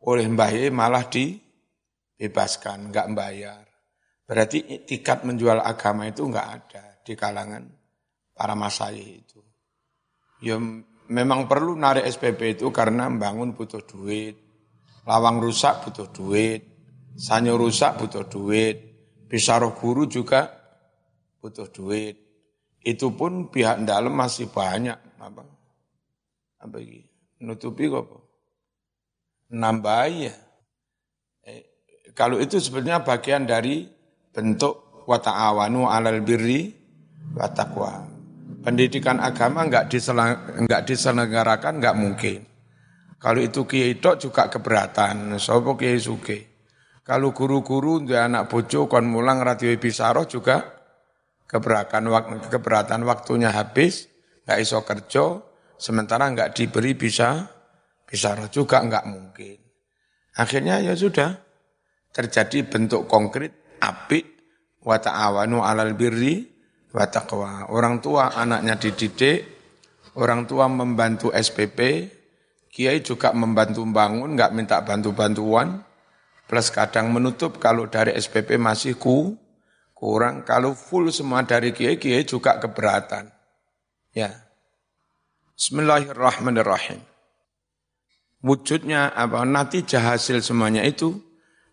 oleh 0.00 0.24
Mbah 0.32 0.48
Ye 0.48 0.72
malah 0.72 1.04
dibebaskan, 1.12 2.88
nggak 2.88 3.06
bayar. 3.12 3.68
Berarti 4.24 4.88
tiket 4.88 5.28
menjual 5.28 5.60
agama 5.60 6.08
itu 6.08 6.24
nggak 6.24 6.48
ada 6.48 6.84
di 7.04 7.12
kalangan 7.12 7.68
para 8.32 8.56
masai 8.56 9.24
itu. 9.28 9.44
Ya 10.40 10.56
memang 11.12 11.44
perlu 11.44 11.76
narik 11.76 12.08
SPP 12.08 12.56
itu 12.56 12.72
karena 12.72 13.12
membangun 13.12 13.52
butuh 13.52 13.84
duit, 13.84 14.47
lawang 15.08 15.40
rusak 15.40 15.88
butuh 15.88 16.12
duit, 16.12 16.68
sanyo 17.16 17.56
rusak 17.56 17.96
butuh 17.96 18.28
duit, 18.28 18.76
bisaroh 19.24 19.72
guru 19.72 20.04
juga 20.04 20.52
butuh 21.40 21.72
duit. 21.72 22.20
Itu 22.84 23.16
pun 23.16 23.48
pihak 23.48 23.88
dalam 23.88 24.12
masih 24.12 24.52
banyak 24.52 25.00
apa? 25.16 25.42
Apa 26.60 26.76
ini? 26.76 27.08
Nutupi 27.40 27.88
kok 27.88 28.04
nambah 29.48 30.04
ya. 30.12 30.34
Eh, 31.48 31.62
kalau 32.12 32.36
itu 32.36 32.60
sebenarnya 32.60 33.00
bagian 33.00 33.48
dari 33.48 33.88
bentuk 34.28 35.04
wa 35.08 35.16
ta'awanu 35.16 35.88
'alal 35.88 36.20
birri 36.20 36.68
wa. 37.32 38.04
Pendidikan 38.58 39.22
agama 39.22 39.64
enggak 39.64 39.88
diselenggarakan 40.84 41.72
enggak 41.80 41.96
mungkin. 41.96 42.38
Kalau 43.18 43.42
itu 43.42 43.66
kiai 43.66 43.98
tok 43.98 44.22
juga 44.22 44.46
keberatan, 44.46 45.42
sapa 45.42 45.74
kiai 45.74 45.98
suke. 45.98 46.38
Kalau 47.02 47.34
guru-guru 47.34 48.04
untuk 48.04 48.14
anak 48.14 48.46
bojo 48.46 48.86
kon 48.86 49.10
mulang 49.10 49.42
radio 49.42 49.74
bisaroh 49.74 50.28
juga 50.28 50.60
keberatan 51.48 52.06
keberatan 52.46 53.02
waktunya 53.02 53.50
habis, 53.50 54.06
enggak 54.44 54.58
iso 54.60 54.78
kerja, 54.86 55.24
sementara 55.74 56.30
enggak 56.30 56.54
diberi 56.54 56.94
bisa 56.94 57.48
bisaroh 58.06 58.46
juga 58.52 58.84
enggak 58.84 59.08
mungkin. 59.08 59.58
Akhirnya 60.38 60.78
ya 60.78 60.94
sudah 60.94 61.34
terjadi 62.14 62.70
bentuk 62.70 63.10
konkret 63.10 63.80
apik 63.82 64.38
wa 64.86 64.94
ta'awanu 65.00 65.58
'alal 65.64 65.98
birri 65.98 66.46
wa 66.94 67.08
taqwa. 67.10 67.66
Orang 67.72 67.98
tua 67.98 68.36
anaknya 68.36 68.78
dididik, 68.78 69.38
orang 70.14 70.44
tua 70.44 70.68
membantu 70.68 71.32
SPP, 71.32 71.78
kiai 72.72 73.00
juga 73.00 73.32
membantu 73.32 73.84
bangun, 73.88 74.36
enggak 74.36 74.52
minta 74.54 74.80
bantu-bantuan, 74.84 75.82
plus 76.48 76.68
kadang 76.72 77.12
menutup 77.12 77.60
kalau 77.60 77.88
dari 77.88 78.16
SPP 78.16 78.56
masih 78.56 78.96
ku, 78.96 79.36
kurang, 79.92 80.46
kalau 80.46 80.72
full 80.72 81.10
semua 81.10 81.44
dari 81.44 81.74
kiai, 81.74 82.00
kiai 82.00 82.24
juga 82.24 82.56
keberatan. 82.56 83.28
Ya. 84.14 84.32
Bismillahirrahmanirrahim. 85.58 87.02
Wujudnya 88.38 89.10
apa 89.10 89.42
nanti 89.42 89.82
hasil 89.82 90.46
semuanya 90.46 90.86
itu 90.86 91.18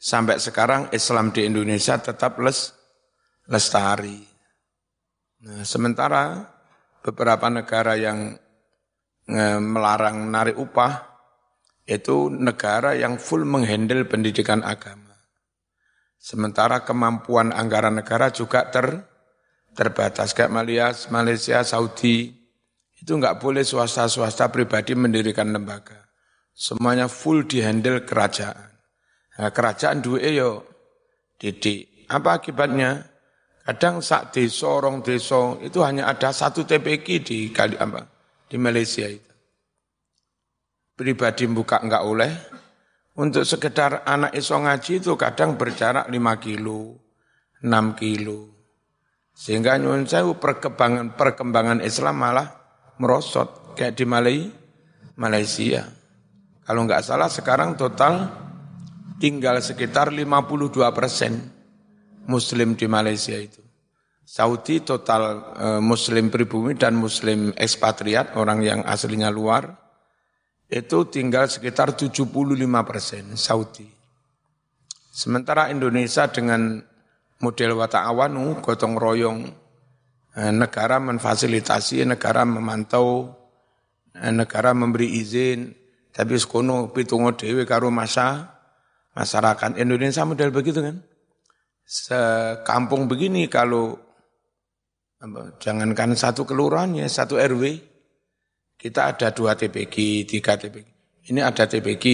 sampai 0.01 0.41
sekarang 0.41 0.89
Islam 0.89 1.29
di 1.29 1.45
Indonesia 1.45 1.93
tetap 2.01 2.41
les, 2.41 2.73
lestari. 3.45 4.25
Nah, 5.45 5.61
sementara 5.61 6.49
beberapa 7.05 7.45
negara 7.53 7.93
yang 7.93 8.33
melarang 9.27 10.29
narik 10.29 10.57
upah 10.57 11.15
itu 11.85 12.33
negara 12.33 12.97
yang 12.97 13.21
full 13.21 13.45
menghandle 13.45 14.05
pendidikan 14.09 14.65
agama. 14.65 15.13
Sementara 16.17 16.81
kemampuan 16.81 17.53
anggaran 17.53 18.01
negara 18.01 18.33
juga 18.33 18.65
ter, 18.73 19.05
terbatas. 19.77 20.33
Kayak 20.33 20.57
Malaysia, 20.57 20.89
Malaysia, 21.13 21.61
Saudi, 21.61 22.33
itu 22.97 23.11
nggak 23.13 23.37
boleh 23.37 23.61
swasta-swasta 23.61 24.49
pribadi 24.49 24.97
mendirikan 24.97 25.53
lembaga. 25.53 26.09
Semuanya 26.55 27.05
full 27.05 27.45
dihandle 27.45 28.09
kerajaan. 28.09 28.73
Nah, 29.37 29.51
kerajaan 29.53 30.01
duwe 30.01 30.33
yo 30.33 30.65
didik. 31.37 32.09
Apa 32.09 32.41
akibatnya? 32.41 33.05
Kadang 33.65 34.01
sak 34.01 34.29
desa, 34.29 34.77
desa 35.01 35.57
itu 35.61 35.81
hanya 35.81 36.05
ada 36.09 36.29
satu 36.29 36.65
TPK 36.65 37.07
di 37.25 37.49
kali 37.49 37.77
apa? 37.77 38.14
Di 38.45 38.57
Malaysia 38.61 39.09
itu. 39.09 39.33
Pribadi 40.95 41.43
buka 41.49 41.81
enggak 41.81 42.03
oleh. 42.05 42.31
Untuk 43.15 43.47
sekedar 43.47 44.03
anak 44.03 44.35
iso 44.35 44.59
ngaji 44.59 44.99
itu 44.99 45.15
kadang 45.15 45.55
berjarak 45.55 46.11
5 46.11 46.43
kilo, 46.43 46.99
6 47.63 47.95
kilo. 47.95 48.51
Sehingga 49.35 49.75
nyuwun 49.75 50.07
sewu 50.07 50.39
perkembangan 50.39 51.15
perkembangan 51.15 51.79
Islam 51.83 52.15
malah 52.15 52.47
merosot 52.99 53.75
kayak 53.75 53.99
di 53.99 54.05
Malaysia. 55.15 55.83
Kalau 56.63 56.87
enggak 56.87 57.03
salah 57.03 57.27
sekarang 57.27 57.75
total 57.75 58.31
tinggal 59.19 59.59
sekitar 59.59 60.11
52 60.11 60.71
persen 60.95 61.39
Muslim 62.29 62.79
di 62.79 62.87
Malaysia 62.87 63.35
itu. 63.35 63.64
Saudi 64.25 64.81
total 64.81 65.53
e, 65.53 65.67
Muslim 65.85 66.33
pribumi 66.33 66.73
dan 66.73 66.97
Muslim 66.97 67.53
ekspatriat, 67.53 68.33
orang 68.33 68.65
yang 68.65 68.81
aslinya 68.81 69.29
luar, 69.29 69.69
itu 70.65 71.05
tinggal 71.13 71.45
sekitar 71.45 71.93
75 71.93 72.25
persen 72.81 73.37
Saudi. 73.37 73.85
Sementara 75.13 75.69
Indonesia 75.69 76.25
dengan 76.25 76.81
model 77.37 77.71
wata'awanu, 77.77 78.65
gotong 78.65 78.97
royong, 78.97 79.39
e, 80.33 80.41
negara 80.49 80.97
memfasilitasi, 80.97 82.01
negara 82.09 82.41
memantau, 82.49 83.29
e, 84.09 84.25
negara 84.33 84.73
memberi 84.73 85.21
izin, 85.21 85.69
tapi 86.09 86.33
sekono 86.41 86.89
pitungo 86.89 87.37
dewe 87.37 87.61
karo 87.69 87.93
masa 87.93 88.57
masyarakat 89.13 89.77
Indonesia 89.77 90.25
model 90.25 90.49
begitu 90.49 90.81
kan. 90.81 90.97
Sekampung 91.85 93.05
begini 93.05 93.45
kalau 93.45 94.04
jangankan 95.61 96.13
satu 96.13 96.43
kelurahannya, 96.43 97.07
satu 97.07 97.39
RW, 97.39 97.79
kita 98.75 99.15
ada 99.15 99.31
dua 99.31 99.55
TPG, 99.55 100.27
tiga 100.27 100.59
TPG. 100.59 100.87
Ini 101.31 101.41
ada 101.41 101.65
TPG, 101.65 102.05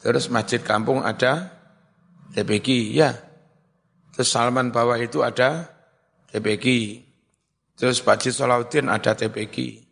terus 0.00 0.32
masjid 0.32 0.62
kampung 0.62 1.04
ada 1.04 1.52
TPG, 2.32 2.96
ya. 2.96 3.12
Terus 4.14 4.30
Salman 4.30 4.70
bawah 4.70 4.96
itu 4.96 5.20
ada 5.26 5.68
TPG. 6.30 6.66
Terus 7.74 7.98
Pak 7.98 8.22
Salahuddin 8.30 8.86
ada 8.86 9.18
TPG. 9.18 9.82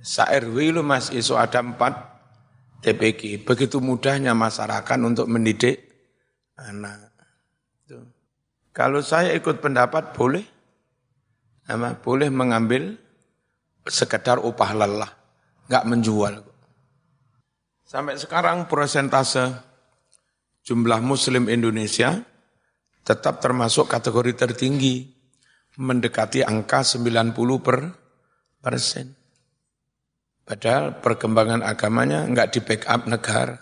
Sa 0.00 0.24
RW 0.24 0.72
lu 0.72 0.80
mas, 0.80 1.12
iso 1.12 1.36
ada 1.36 1.60
empat 1.60 1.92
TPG. 2.80 3.44
Begitu 3.44 3.84
mudahnya 3.84 4.32
masyarakat 4.32 4.98
untuk 5.04 5.28
mendidik 5.28 5.84
anak. 6.56 7.12
Kalau 8.72 9.02
saya 9.02 9.34
ikut 9.34 9.60
pendapat 9.60 10.14
boleh, 10.14 10.46
apa, 11.68 12.00
boleh 12.00 12.32
mengambil 12.32 12.96
sekedar 13.84 14.40
upah 14.40 14.72
lelah, 14.72 15.12
nggak 15.68 15.84
menjual. 15.84 16.34
Sampai 17.84 18.16
sekarang 18.16 18.68
persentase 18.68 19.52
jumlah 20.64 21.00
Muslim 21.04 21.48
Indonesia 21.48 22.20
tetap 23.04 23.40
termasuk 23.40 23.88
kategori 23.88 24.32
tertinggi, 24.36 25.08
mendekati 25.80 26.44
angka 26.44 26.84
90 26.84 27.36
per 27.60 27.78
persen. 28.60 29.12
Padahal 30.48 31.04
perkembangan 31.04 31.60
agamanya 31.60 32.24
enggak 32.24 32.56
di 32.56 32.60
backup 32.64 33.04
negara. 33.04 33.56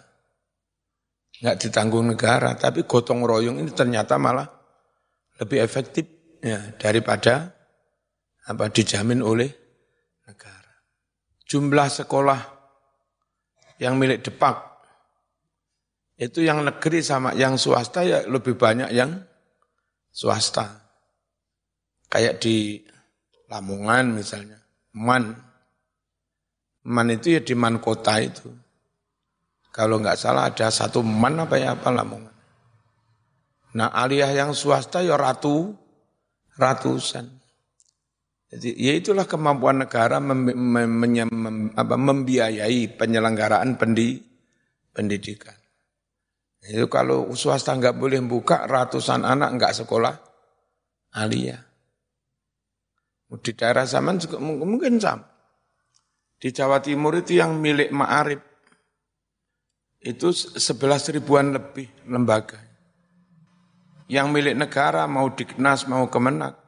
Enggak 1.43 1.57
ditanggung 1.67 2.07
negara, 2.07 2.55
tapi 2.55 2.87
gotong 2.87 3.27
royong 3.27 3.59
ini 3.59 3.71
ternyata 3.75 4.15
malah 4.19 4.47
lebih 5.43 5.59
efektif 5.59 6.07
ya, 6.39 6.75
daripada 6.79 7.56
apa 8.47 8.71
dijamin 8.71 9.21
oleh 9.23 9.51
negara. 10.27 10.75
Jumlah 11.47 11.89
sekolah 11.91 12.41
yang 13.83 13.99
milik 14.01 14.23
Depak 14.25 14.57
itu 16.17 16.41
yang 16.41 16.65
negeri 16.65 17.05
sama 17.05 17.37
yang 17.37 17.61
swasta 17.61 18.01
ya 18.07 18.25
lebih 18.25 18.57
banyak 18.57 18.89
yang 18.95 19.21
swasta. 20.09 20.87
Kayak 22.07 22.39
di 22.41 22.81
Lamongan 23.47 24.15
misalnya, 24.15 24.59
Man 24.95 25.47
Man 26.87 27.11
itu 27.11 27.35
ya 27.35 27.41
di 27.43 27.59
man 27.59 27.83
kota 27.83 28.23
itu. 28.23 28.47
Kalau 29.75 29.99
nggak 29.99 30.17
salah 30.17 30.49
ada 30.49 30.71
satu 30.71 31.03
man 31.03 31.43
apa 31.43 31.59
ya 31.59 31.75
apa 31.75 31.91
Lamongan. 31.91 32.37
Nah 33.77 33.91
aliyah 33.91 34.33
yang 34.33 34.55
swasta 34.55 35.03
ya 35.03 35.19
ratu, 35.19 35.75
ratusan. 36.55 37.36
Jadi 38.57 38.73
ya 38.73 38.97
itulah 38.97 39.29
kemampuan 39.29 39.85
negara 39.85 40.17
mem, 40.17 40.49
mem, 40.49 40.89
mem, 40.89 41.59
apa, 41.77 41.95
membiayai 42.01 42.97
penyelenggaraan 42.97 43.77
pendi, 43.77 44.17
pendidikan. 44.97 45.53
Itu 46.65 46.89
kalau 46.89 47.29
swasta 47.37 47.77
nggak 47.77 48.01
boleh 48.01 48.25
buka, 48.25 48.65
ratusan 48.65 49.29
anak 49.29 49.61
nggak 49.61 49.77
sekolah 49.85 50.15
alia. 51.21 51.61
Di 53.29 53.53
daerah 53.53 53.85
zaman 53.85 54.17
juga 54.17 54.41
mungkin 54.41 54.97
sama. 54.97 55.29
Di 56.41 56.49
Jawa 56.49 56.81
Timur 56.81 57.17
itu 57.21 57.37
yang 57.37 57.61
milik 57.61 57.93
Ma'arif, 57.93 58.41
itu 60.01 60.33
sebelas 60.33 61.09
ribuan 61.13 61.53
lebih 61.53 61.89
lembaga. 62.09 62.61
Yang 64.07 64.27
milik 64.31 64.55
negara 64.55 65.09
mau 65.09 65.33
Diknas, 65.33 65.89
mau 65.89 66.07
Kemenak, 66.07 66.66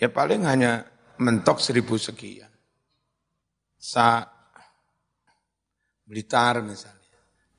ya 0.00 0.08
paling 0.08 0.48
hanya 0.48 0.88
mentok 1.20 1.60
seribu 1.60 2.00
sekian. 2.00 2.48
Sa 3.76 4.24
Blitar 6.10 6.58
misalnya. 6.66 6.98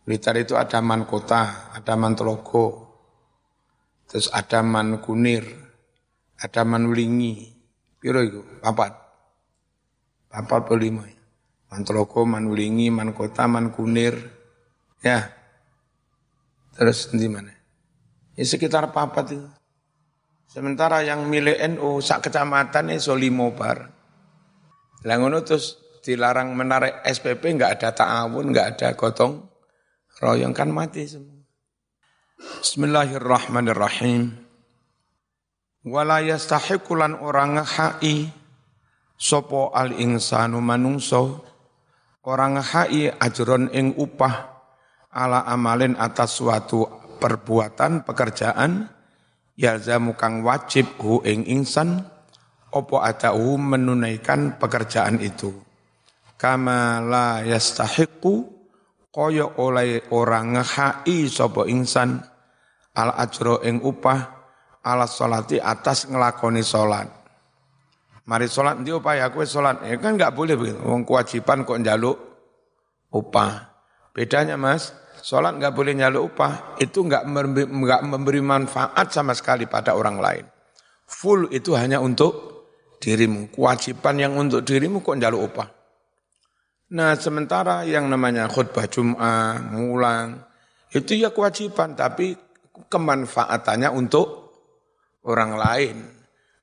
Blitar 0.04 0.36
itu 0.36 0.60
ada 0.60 0.84
man 0.84 1.08
kota, 1.08 1.72
ada 1.72 1.96
man 1.96 2.20
telogo, 2.20 2.84
terus 4.12 4.28
ada 4.28 4.60
man 4.60 5.00
kunir, 5.00 5.48
ada 6.36 6.68
man 6.68 6.84
ulingi. 6.92 7.48
Piro 7.96 8.20
itu? 8.20 8.44
Papat. 8.60 8.92
Papat 10.28 10.68
atau 10.68 10.76
lima. 10.76 11.08
Man 11.72 11.88
telogo, 11.88 12.28
man 12.28 12.44
ulingi, 12.44 12.92
man 12.92 13.16
kota, 13.16 13.48
man 13.48 13.72
kunir. 13.72 14.20
Ya. 15.00 15.32
Terus 16.76 17.08
di 17.16 17.32
mana? 17.32 17.56
Ya 18.36 18.44
sekitar 18.44 18.92
papat 18.92 19.32
itu. 19.32 19.48
Sementara 20.52 21.00
yang 21.00 21.32
milik 21.32 21.64
NU 21.80 22.04
sak 22.04 22.28
kecamatan 22.28 22.92
itu 22.92 23.16
limo 23.16 23.56
bar. 23.56 23.88
Terus 25.00 25.80
dilarang 26.04 26.52
menarik 26.52 27.00
SPP 27.08 27.56
enggak 27.56 27.80
ada 27.80 27.96
ta'awun, 27.96 28.52
enggak 28.52 28.76
ada 28.76 28.92
gotong 29.00 29.48
royong 30.20 30.52
kan 30.52 30.68
mati 30.68 31.08
semua. 31.08 31.40
Bismillahirrahmanirrahim. 32.60 34.36
Wala 35.88 36.20
yastahiqulan 36.20 37.16
orang 37.24 37.64
hai 37.64 38.28
sopo 39.16 39.72
al 39.72 39.96
insanu 40.04 40.60
manungso 40.60 41.48
orang 42.28 42.60
hai 42.60 43.08
ajron 43.08 43.72
ing 43.72 43.96
upah 43.96 44.52
ala 45.16 45.48
amalin 45.48 45.96
atas 45.96 46.44
suatu 46.44 46.86
perbuatan 47.24 48.04
pekerjaan 48.04 49.00
yalzamu 49.62 50.18
kang 50.18 50.42
wajib 50.42 50.98
hu 50.98 51.22
ing 51.22 51.46
insan 51.46 52.02
opo 52.74 52.98
adahu 52.98 53.62
menunaikan 53.62 54.58
pekerjaan 54.58 55.22
itu 55.22 55.54
kama 56.42 56.98
la 57.06 57.46
yastahiqu 57.46 58.50
kaya 59.14 59.46
oleh 59.62 60.10
orang 60.10 60.58
ngehai 60.58 61.30
sapa 61.30 61.70
insan 61.70 62.18
al 62.98 63.14
ajro 63.14 63.62
ing 63.62 63.86
upah 63.86 64.42
ala 64.82 65.06
salati 65.06 65.62
atas 65.62 66.10
ngelakoni 66.10 66.66
salat. 66.66 67.08
Mari 68.26 68.48
salat 68.48 68.82
ndi 68.82 68.94
upah 68.94 69.14
ya 69.18 69.28
kowe 69.30 69.46
salat. 69.46 69.84
Ya 69.86 69.98
kan 69.98 70.18
enggak 70.18 70.34
boleh 70.34 70.56
begitu. 70.58 70.80
Kewajiban 70.82 71.68
kok 71.68 71.80
njaluk 71.82 72.18
upah. 73.12 73.74
Bedanya 74.12 74.60
Mas, 74.60 74.92
salat 75.22 75.58
enggak 75.58 75.74
boleh 75.78 75.94
njaluk 75.96 76.34
upah, 76.34 76.78
itu 76.82 77.06
enggak 77.06 77.24
enggak 77.70 78.02
memberi 78.02 78.42
manfaat 78.42 79.14
sama 79.14 79.38
sekali 79.38 79.70
pada 79.70 79.94
orang 79.94 80.18
lain. 80.18 80.46
Full 81.06 81.54
itu 81.54 81.78
hanya 81.78 82.02
untuk 82.02 82.52
dirimu. 83.02 83.50
Kewajiban 83.54 84.16
yang 84.18 84.34
untuk 84.38 84.62
dirimu 84.66 85.02
kok 85.02 85.18
njaluk 85.18 85.42
upah. 85.54 85.68
Nah 86.92 87.16
sementara 87.16 87.88
yang 87.88 88.12
namanya 88.12 88.52
khutbah 88.52 88.86
Jum'ah, 88.86 89.72
mulang, 89.72 90.44
itu 90.92 91.16
ya 91.16 91.32
kewajiban, 91.32 91.96
tapi 91.96 92.36
kemanfaatannya 92.92 93.90
untuk 93.96 94.52
orang 95.24 95.52
lain. 95.56 95.98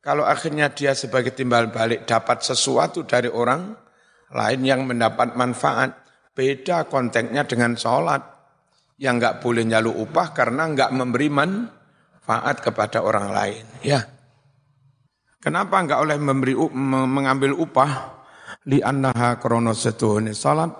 Kalau 0.04 0.24
akhirnya 0.24 0.72
dia 0.72 0.94
sebagai 0.94 1.34
timbal 1.34 1.68
balik 1.68 2.04
dapat 2.04 2.44
sesuatu 2.44 3.04
dari 3.04 3.28
orang 3.28 3.72
lain 4.32 4.60
yang 4.64 4.84
mendapat 4.84 5.32
manfaat, 5.36 5.96
beda 6.36 6.86
konteksnya 6.86 7.44
dengan 7.48 7.74
sholat 7.74 8.37
yang 8.98 9.22
nggak 9.22 9.40
boleh 9.40 9.62
nyalu 9.62 9.94
upah 9.94 10.34
karena 10.34 10.66
nggak 10.66 10.90
memberi 10.90 11.30
manfaat 11.30 12.60
kepada 12.60 13.00
orang 13.00 13.30
lain. 13.30 13.64
Ya, 13.80 14.04
kenapa 15.38 15.78
nggak 15.80 16.00
oleh 16.02 16.18
memberi 16.18 16.54
mengambil 16.76 17.54
upah? 17.54 18.18
li 18.68 18.84
annaha 18.84 19.40
krono 19.40 19.72
setuhune 19.72 20.36
salat 20.36 20.72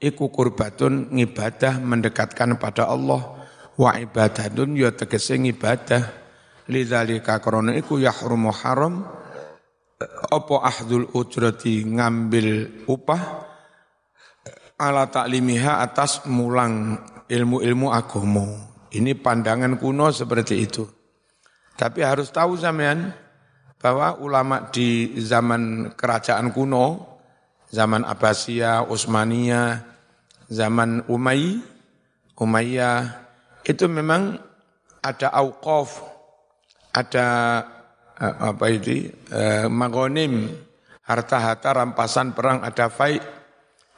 iku 0.00 0.32
kurbatun 0.32 1.12
ngibadah 1.12 1.80
mendekatkan 1.80 2.56
pada 2.60 2.88
Allah 2.88 3.44
wa 3.76 3.90
ibadatun 3.92 4.72
ya 4.76 4.92
tegese 4.92 5.36
ngibadah 5.36 6.02
lidzalika 6.68 7.40
krono 7.44 7.72
iku 7.76 8.00
yahrumu 8.00 8.52
haram 8.52 9.04
apa 10.28 10.56
ahdul 10.60 11.08
ujrati 11.16 11.84
ngambil 11.88 12.84
upah 12.88 13.45
ala 14.76 15.08
taklimiha 15.08 15.80
atas 15.80 16.24
mulang 16.28 17.00
ilmu-ilmu 17.28 17.88
agama. 17.92 18.46
Ini 18.92 19.18
pandangan 19.18 19.76
kuno 19.76 20.08
seperti 20.12 20.54
itu. 20.62 20.84
Tapi 21.76 22.00
harus 22.00 22.32
tahu 22.32 22.56
sampean 22.56 23.12
bahwa 23.76 24.16
ulama 24.16 24.72
di 24.72 25.20
zaman 25.20 25.92
kerajaan 25.92 26.48
kuno 26.54 27.16
zaman 27.70 28.06
Abbasiyah, 28.06 28.86
Utsmaniyah, 28.86 29.82
zaman 30.48 31.04
Umayy, 31.10 31.60
Umayyah 32.38 33.26
itu 33.66 33.84
memang 33.90 34.38
ada 35.02 35.28
auqaf, 35.34 36.00
ada 36.94 37.26
eh, 38.16 38.34
apa 38.38 38.64
itu 38.70 39.10
eh, 39.32 39.66
magonim, 39.68 40.48
harta-harta 41.04 41.74
rampasan 41.74 42.32
perang 42.32 42.62
ada 42.62 42.88
faid 42.88 43.35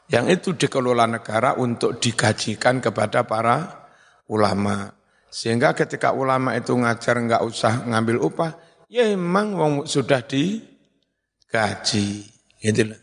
yang 0.08 0.24
itu 0.28 0.56
dikelola 0.56 1.04
negara 1.04 1.56
untuk 1.60 2.00
digajikan 2.00 2.80
kepada 2.80 3.28
para 3.28 3.88
ulama. 4.28 4.92
Sehingga 5.28 5.76
ketika 5.76 6.16
ulama 6.16 6.56
itu 6.56 6.72
ngajar 6.72 7.20
nggak 7.20 7.44
usah 7.44 7.84
ngambil 7.84 8.24
upah, 8.24 8.56
ya 8.88 9.04
memang 9.12 9.84
sudah 9.84 10.24
digaji. 10.24 12.24
Gitu 12.58 12.82
loh. 12.88 13.00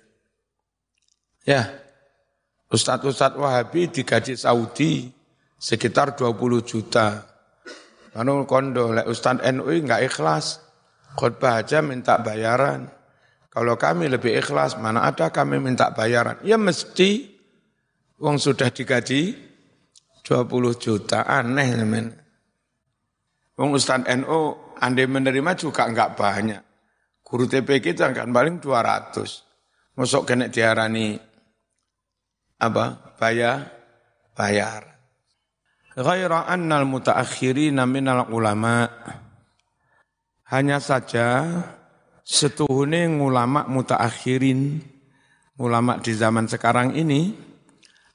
Ya, 1.46 1.70
Ustadz-Ustadz 2.74 3.38
Wahabi 3.38 3.94
digaji 3.94 4.34
Saudi 4.34 5.14
sekitar 5.62 6.18
20 6.18 6.66
juta. 6.66 7.30
Lalu 8.18 8.50
kondo, 8.50 8.90
lek 8.90 9.06
Ustadz 9.06 9.46
NU 9.54 9.70
enggak 9.70 10.10
ikhlas. 10.10 10.66
Khutbah 11.14 11.62
aja 11.62 11.86
minta 11.86 12.18
bayaran. 12.18 12.90
Kalau 13.56 13.80
kami 13.80 14.12
lebih 14.12 14.36
ikhlas, 14.36 14.76
mana 14.76 15.08
ada 15.08 15.32
kami 15.32 15.64
minta 15.64 15.88
bayaran. 15.96 16.36
Ya 16.44 16.60
mesti 16.60 17.24
uang 18.20 18.36
sudah 18.36 18.68
digaji 18.68 19.32
20 20.28 20.76
juta. 20.76 21.24
Aneh 21.24 21.72
teman. 21.72 22.12
Wong 23.56 23.72
Ustadz 23.72 24.12
NU 24.12 24.76
andai 24.76 25.08
menerima 25.08 25.56
juga 25.56 25.88
enggak 25.88 26.20
banyak. 26.20 26.60
Guru 27.24 27.48
TP 27.48 27.80
kita 27.80 28.12
kan 28.12 28.36
paling 28.36 28.60
200. 28.60 29.24
Masuk 29.96 30.28
kena 30.28 30.52
diarani 30.52 31.16
apa? 32.60 33.16
Bayar, 33.16 33.72
bayar. 34.36 34.84
Ghaira 35.96 36.44
annal 36.52 36.84
mutaakhirina 36.84 37.88
minal 37.88 38.28
ulama. 38.28 38.84
Hanya 40.52 40.84
saja 40.84 41.48
setuhune 42.26 43.06
ulama 43.22 43.70
mutaakhirin, 43.70 44.82
ulama 45.62 46.02
di 46.02 46.12
zaman 46.18 46.50
sekarang 46.50 46.98
ini, 46.98 47.38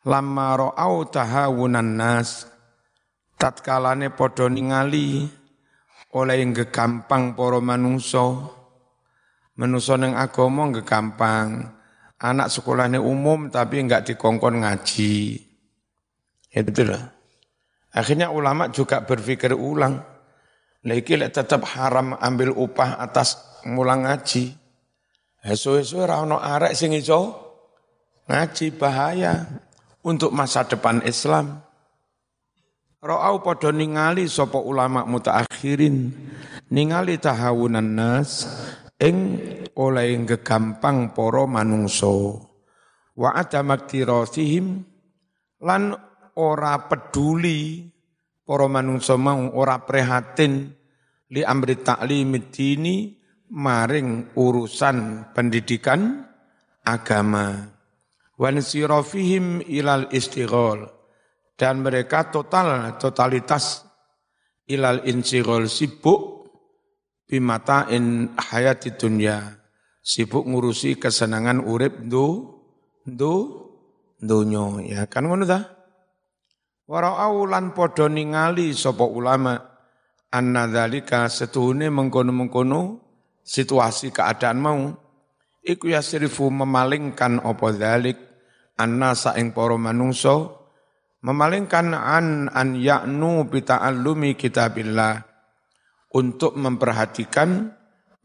lama 0.02 0.46
ro'au 0.58 1.06
tahawunan 1.06 1.94
nas, 1.94 2.50
tatkalane 3.38 4.10
podo 4.10 4.50
ningali 4.50 5.30
oleh 6.10 6.36
yang 6.42 6.50
gegampang 6.50 7.38
poro 7.38 7.62
manungso, 7.62 8.50
menungso 9.54 9.94
neng 9.94 10.18
agomo 10.18 10.66
gegampang, 10.82 11.70
anak 12.18 12.50
sekolahnya 12.50 12.98
umum 12.98 13.46
tapi 13.46 13.78
enggak 13.78 14.10
dikongkon 14.10 14.66
ngaji. 14.66 15.38
Itu 16.50 16.82
loh. 16.82 17.02
Akhirnya 17.94 18.34
ulama 18.34 18.70
juga 18.74 19.06
berpikir 19.06 19.54
ulang. 19.54 20.02
Lagi 20.80 21.20
tetap 21.20 21.68
haram 21.76 22.16
ambil 22.16 22.56
upah 22.56 22.96
atas 22.96 23.36
mulang 23.68 24.08
ngaji. 24.08 24.56
Esu-esu 25.44 26.04
rano 26.04 26.40
arek 26.40 26.72
sing 26.72 26.96
iso 26.96 27.36
ngaji 28.28 28.76
bahaya 28.80 29.44
untuk 30.00 30.32
masa 30.32 30.64
depan 30.64 31.04
Islam. 31.04 31.60
Ro'au 33.00 33.40
podo 33.40 33.72
ningali 33.72 34.28
sopo 34.28 34.60
ulama 34.60 35.08
mutaakhirin 35.08 36.12
ningali 36.68 37.16
tahawunan 37.16 37.96
nas 37.96 38.44
ing 39.00 39.40
oleh 39.72 40.20
gegampang 40.28 41.16
poro 41.16 41.48
manungso 41.48 42.36
wa 43.16 43.32
adamaktirosihim 43.32 44.84
lan 45.64 45.96
ora 46.36 46.76
peduli 46.88 47.88
para 48.50 48.66
manungsa 48.66 49.14
mau 49.14 49.46
ora 49.54 49.78
prihatin 49.86 50.74
li 51.30 51.46
amri 51.46 51.86
ta'limid 51.86 52.50
dini 52.50 53.14
maring 53.54 54.34
urusan 54.34 55.30
pendidikan 55.30 56.26
agama. 56.82 57.70
Wan 58.34 58.58
sirafihim 58.58 59.62
ilal 59.70 60.10
istighol. 60.10 60.82
Dan 61.54 61.86
mereka 61.86 62.26
total, 62.34 62.98
totalitas 62.98 63.86
ilal 64.66 65.06
insighol 65.06 65.70
sibuk 65.70 66.50
in 67.30 68.34
hayati 68.34 68.98
dunya. 68.98 69.62
Sibuk 70.02 70.42
ngurusi 70.42 70.98
kesenangan 70.98 71.62
urip 71.62 72.02
du, 72.02 72.50
du, 73.06 73.34
dunyo. 74.18 74.82
Ya 74.82 75.06
kan 75.06 75.30
ngono 75.30 75.46
ta? 75.46 75.79
Wara'au 76.90 77.46
lan 77.46 77.70
podo 77.70 78.10
ningali 78.10 78.74
sapa 78.74 79.06
ulama. 79.06 79.54
Anna 80.34 80.66
dzalika 80.66 81.30
setuhune 81.30 81.86
mengkono-mengkono 81.86 82.98
situasi 83.46 84.10
keadaan 84.10 84.58
mau. 84.58 84.90
Iku 85.62 85.94
yasrifu 85.94 86.50
memalingkan 86.50 87.46
apa 87.46 87.66
dzalik 87.70 88.18
anna 88.74 89.14
saing 89.14 89.54
para 89.54 89.78
manungsa 89.78 90.50
memalingkan 91.22 91.94
an 91.94 92.50
an 92.50 92.74
ya'nu 92.74 93.46
bi 93.46 93.62
ta'allumi 93.62 94.34
kitabillah. 94.34 95.30
Untuk 96.10 96.58
memperhatikan 96.58 97.70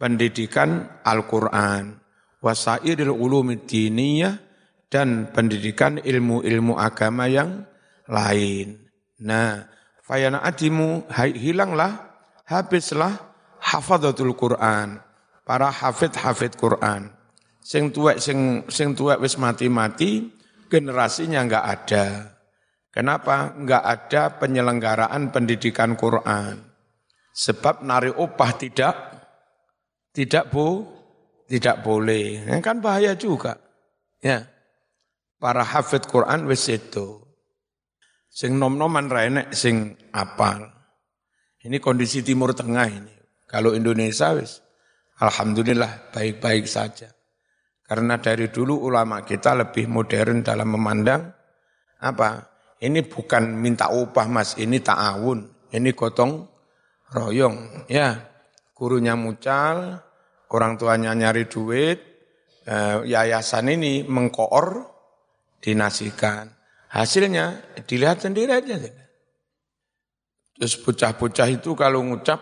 pendidikan 0.01 0.89
Al-Qur'an 1.05 2.01
wasairil 2.41 3.13
ulumid 3.13 3.69
diniyah 3.69 4.41
dan 4.89 5.29
pendidikan 5.29 6.01
ilmu-ilmu 6.01 6.81
agama 6.81 7.29
yang 7.29 7.61
lain. 8.09 8.77
Nah, 9.21 9.65
fayana 10.05 10.43
adimu 10.43 11.07
hilanglah 11.13 12.15
habislah 12.45 13.13
hafadzatul 13.61 14.37
Quran 14.37 15.01
para 15.45 15.69
hafid-hafid 15.71 16.57
Quran. 16.57 17.09
Sing 17.65 17.89
tuwek 17.89 18.21
sing 18.21 18.61
sing 18.69 18.93
tuwek 18.93 19.17
wis 19.17 19.41
mati-mati 19.41 20.29
generasinya 20.69 21.41
enggak 21.41 21.65
ada. 21.65 22.05
Kenapa? 22.93 23.57
Enggak 23.57 23.83
ada 23.83 24.21
penyelenggaraan 24.37 25.33
pendidikan 25.33 25.97
Quran. 25.97 26.61
Sebab 27.35 27.83
nari 27.83 28.13
upah 28.13 28.51
tidak 28.55 28.95
tidak 30.15 30.53
bu 30.53 30.85
tidak 31.49 31.81
boleh. 31.81 32.45
Ya 32.47 32.61
kan 32.61 32.79
bahaya 32.79 33.17
juga. 33.17 33.57
Ya. 34.21 34.47
Para 35.35 35.65
hafid 35.65 36.07
Quran 36.07 36.47
wis 36.47 36.63
itu 36.71 37.24
sing 38.35 38.59
nom-noman 38.59 39.07
ra 39.07 39.23
sing 39.55 39.95
apal 40.11 40.75
ini 41.65 41.81
kondisi 41.81 42.21
Timur 42.21 42.53
Tengah 42.53 42.87
ini. 42.93 43.15
Kalau 43.49 43.73
Indonesia 43.73 44.37
wis 44.37 44.61
alhamdulillah 45.17 46.13
baik-baik 46.13 46.69
saja. 46.69 47.09
Karena 47.81 48.21
dari 48.21 48.53
dulu 48.53 48.85
ulama 48.85 49.25
kita 49.25 49.57
lebih 49.57 49.89
modern 49.89 50.45
dalam 50.45 50.77
memandang 50.77 51.25
apa? 52.05 52.53
Ini 52.77 53.01
bukan 53.09 53.57
minta 53.57 53.89
upah 53.89 54.27
Mas, 54.29 54.59
ini 54.61 54.77
ta'awun, 54.77 55.71
ini 55.73 55.89
gotong 55.95 56.45
royong. 57.17 57.87
Ya, 57.89 58.29
gurunya 58.77 59.17
mucal, 59.17 60.05
orang 60.51 60.77
tuanya 60.77 61.15
nyari 61.17 61.47
duit, 61.49 61.97
eh, 62.67 62.99
yayasan 63.09 63.73
ini 63.73 64.05
mengkoor 64.05 64.85
dinasikan. 65.63 66.54
Hasilnya 66.95 67.59
dilihat 67.83 68.23
sendiri 68.23 68.55
aja. 68.55 68.79
Terus 70.55 70.79
bocah-bocah 70.79 71.51
itu 71.51 71.75
kalau 71.75 71.99
ngucap, 72.07 72.39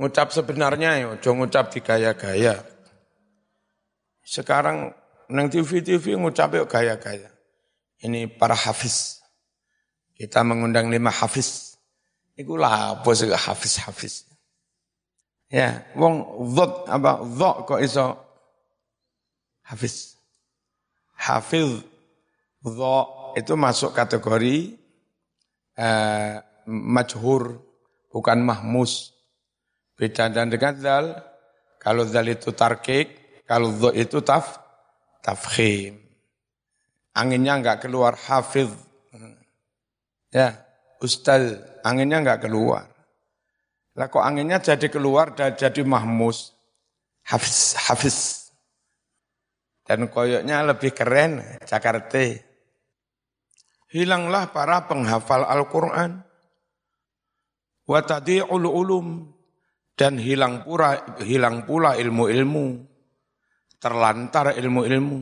ngucap 0.00 0.32
sebenarnya 0.32 0.96
ya, 0.96 1.08
jangan 1.20 1.44
ngucap 1.44 1.68
di 1.68 1.84
gaya-gaya. 1.84 2.64
Sekarang 4.24 4.96
neng 5.28 5.52
TV-TV 5.52 6.16
ngucap 6.16 6.56
yuk 6.56 6.72
gaya-gaya. 6.72 7.28
Ini 8.00 8.32
para 8.32 8.56
hafiz. 8.56 9.20
Kita 10.16 10.40
mengundang 10.40 10.88
lima 10.88 11.12
hafiz. 11.12 11.76
Iku 12.32 12.56
lah 12.56 12.96
apa 12.96 13.10
sih 13.12 13.28
hafiz-hafiz. 13.28 14.24
Ya, 15.52 15.84
wong 15.92 16.48
zot 16.56 16.88
apa 16.88 17.20
zot 17.36 17.56
kok 17.68 17.80
iso 17.84 18.16
hafiz. 19.68 20.16
Hafiz 21.12 21.84
zot 22.64 23.38
itu 23.38 23.54
masuk 23.54 23.94
kategori 23.94 24.78
eh, 25.78 26.34
majhur, 26.68 27.62
bukan 28.10 28.38
mahmus. 28.44 29.14
Beda 29.98 30.30
dan 30.30 30.46
dengan 30.46 30.78
zal, 30.78 31.06
kalau 31.82 32.06
zal 32.06 32.26
itu 32.30 32.54
tarkik, 32.54 33.42
kalau 33.48 33.74
dho 33.74 33.90
itu 33.90 34.22
taf, 34.22 34.62
tafkhim. 35.24 35.98
Anginnya 37.18 37.58
enggak 37.58 37.82
keluar 37.82 38.14
hafiz. 38.14 38.70
Ya, 40.30 40.54
ustaz, 41.02 41.58
anginnya 41.82 42.22
enggak 42.22 42.46
keluar. 42.46 42.86
Lah 43.98 44.06
kok 44.06 44.22
anginnya 44.22 44.62
jadi 44.62 44.86
keluar 44.86 45.34
dan 45.34 45.58
jadi 45.58 45.82
mahmus. 45.82 46.54
Hafiz, 47.26 47.74
hafiz. 47.74 48.18
Dan 49.82 50.06
koyoknya 50.06 50.62
lebih 50.62 50.94
keren, 50.94 51.42
Jakarta. 51.66 52.47
Hilanglah 53.88 54.52
para 54.52 54.84
penghafal 54.84 55.48
Al-Quran. 55.48 56.20
Wa 57.88 58.00
tadi'ul 58.04 58.68
ulum. 58.68 59.32
Dan 59.98 60.14
hilang 60.20 60.62
pula 60.62 61.18
hilang 61.24 61.64
pula 61.64 61.96
ilmu-ilmu. 61.96 62.66
Terlantar 63.80 64.54
ilmu-ilmu. 64.54 65.18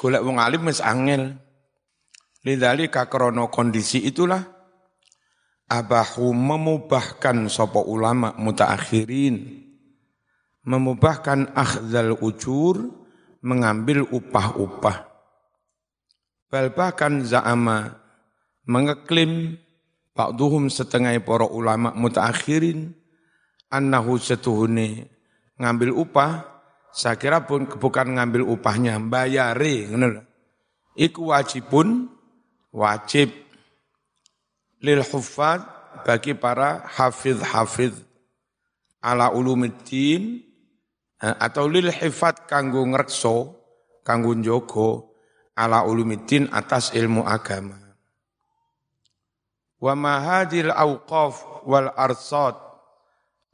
Golek 0.00 0.22
wong 0.24 0.38
alim 0.40 0.66
wis 0.66 0.80
angel. 0.80 1.36
Lidzalika 2.42 3.10
krana 3.10 3.50
kondisi 3.50 4.02
itulah 4.06 4.40
abahu 5.68 6.32
memubahkan 6.32 7.50
sapa 7.52 7.84
ulama 7.84 8.32
mutaakhirin. 8.40 9.66
Memubahkan 10.64 11.54
akhdal 11.54 12.16
ujur 12.18 13.06
mengambil 13.44 14.06
upah-upah 14.08 15.07
bal 16.48 16.72
bahkan 16.72 17.24
za'ama 17.24 17.96
mengeklaim 18.68 19.56
Ba'duhum 20.18 20.66
setengah 20.66 21.14
para 21.22 21.46
ulama 21.46 21.94
mutaakhirin 21.94 22.90
annahu 23.70 24.18
setuhune 24.18 25.06
ngambil 25.54 25.94
upah. 25.94 26.58
Saya 26.90 27.14
kira 27.14 27.46
pun 27.46 27.70
bukan 27.70 28.18
ngambil 28.18 28.42
upahnya 28.42 28.98
bayare 28.98 29.86
ngono 29.86 30.26
iku 30.98 31.30
wajibun 31.30 32.10
wajib 32.74 33.30
lil 34.82 35.06
huffaz 35.06 35.62
bagi 36.02 36.34
para 36.34 36.82
hafiz-hafiz 36.98 37.94
ala 38.98 39.30
ulumiddin 39.30 40.42
eh, 41.22 41.36
atau 41.38 41.70
lil 41.70 41.94
hifat 41.94 42.50
kanggo 42.50 42.82
ngrekso 42.82 43.54
kanggo 44.02 44.34
njogo 44.34 45.07
ala 45.58 45.82
ulumiddin 45.82 46.46
atas 46.54 46.94
ilmu 46.94 47.26
agama 47.26 47.74
wa 49.82 49.94
mahadil 49.98 50.70
awqaf 50.70 51.66
wal 51.66 51.90
arsad 51.94 52.54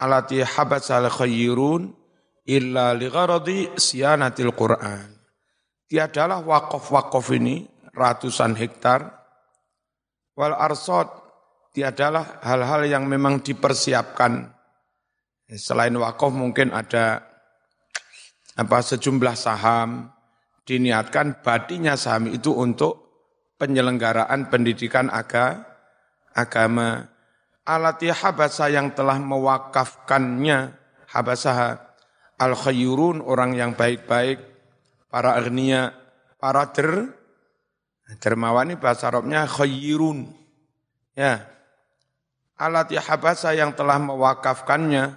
alati 0.01 0.41
habasal 0.45 1.09
khayyirun 1.09 1.93
illa 2.49 2.93
li 2.93 3.09
gharadi 3.09 3.73
siyanatil 3.77 4.53
Qur'an. 4.53 5.09
Tiadalah 5.89 6.41
wakaf-wakaf 6.45 7.27
ini 7.37 7.65
ratusan 7.93 8.57
hektar 8.57 9.05
wal 10.35 10.57
arsad 10.57 11.07
tiadalah 11.77 12.41
hal-hal 12.43 12.89
yang 12.89 13.05
memang 13.05 13.45
dipersiapkan. 13.45 14.49
Selain 15.55 15.93
wakaf 15.93 16.33
mungkin 16.33 16.73
ada 16.73 17.21
apa 18.57 18.79
sejumlah 18.81 19.37
saham 19.37 20.09
diniatkan 20.65 21.45
badinya 21.45 21.97
saham 21.97 22.29
itu 22.29 22.53
untuk 22.53 23.05
penyelenggaraan 23.61 24.49
pendidikan 24.49 25.13
agama 25.13 25.75
agama. 26.35 27.09
Alati 27.65 28.13
habasa 28.13 28.69
yang 28.69 28.93
telah 28.93 29.17
mewakafkannya 29.17 30.77
habasah 31.09 31.81
al 32.37 32.53
khayrun 32.53 33.25
orang 33.25 33.57
yang 33.57 33.73
baik-baik 33.73 34.37
para 35.09 35.33
agnia 35.41 35.97
para 36.37 36.69
der 36.77 37.09
dermawan 38.21 38.69
ini 38.69 38.77
bahasa 38.77 39.09
Arabnya 39.09 39.49
khayrun 39.49 40.29
ya. 41.17 41.41
Alati 42.61 43.01
habasa 43.01 43.57
yang 43.57 43.73
telah 43.73 43.97
mewakafkannya 43.97 45.17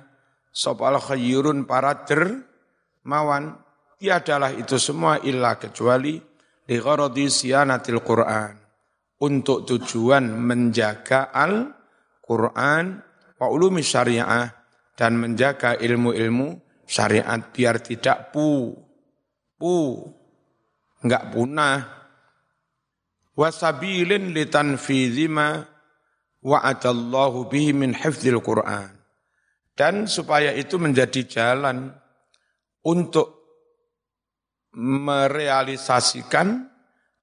sop 0.56 0.88
al 0.88 1.04
khayrun 1.04 1.68
para 1.68 2.08
dermawan 2.08 3.60
tiadalah 3.98 4.54
itu 4.54 4.78
semua 4.78 5.20
illa 5.26 5.58
kecuali 5.58 6.22
di 6.64 6.76
gharadi 6.78 7.26
siyanatil 7.28 8.02
Qur'an 8.06 8.54
untuk 9.18 9.66
tujuan 9.66 10.30
menjaga 10.30 11.34
Al-Quran 11.34 12.86
wa 13.38 13.48
ulumi 13.50 13.82
syariah 13.82 14.50
dan 14.94 15.18
menjaga 15.18 15.78
ilmu-ilmu 15.78 16.62
syariat 16.86 17.42
biar 17.50 17.82
tidak 17.82 18.34
pu, 18.34 18.74
pu, 19.58 19.76
enggak 21.02 21.34
punah. 21.34 21.80
Wasabilin 23.38 24.34
litanfidhi 24.34 25.30
ma 25.30 25.62
wa'adallahu 26.42 27.46
bihi 27.46 27.70
min 27.78 27.94
hifdzil 27.94 28.42
Qur'an. 28.42 28.98
Dan 29.78 30.10
supaya 30.10 30.58
itu 30.58 30.82
menjadi 30.82 31.22
jalan 31.30 31.94
untuk 32.82 33.37
merealisasikan 34.78 36.70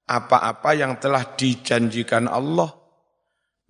apa-apa 0.05 0.75
yang 0.75 0.99
telah 0.99 1.23
dijanjikan 1.39 2.27
Allah 2.27 2.75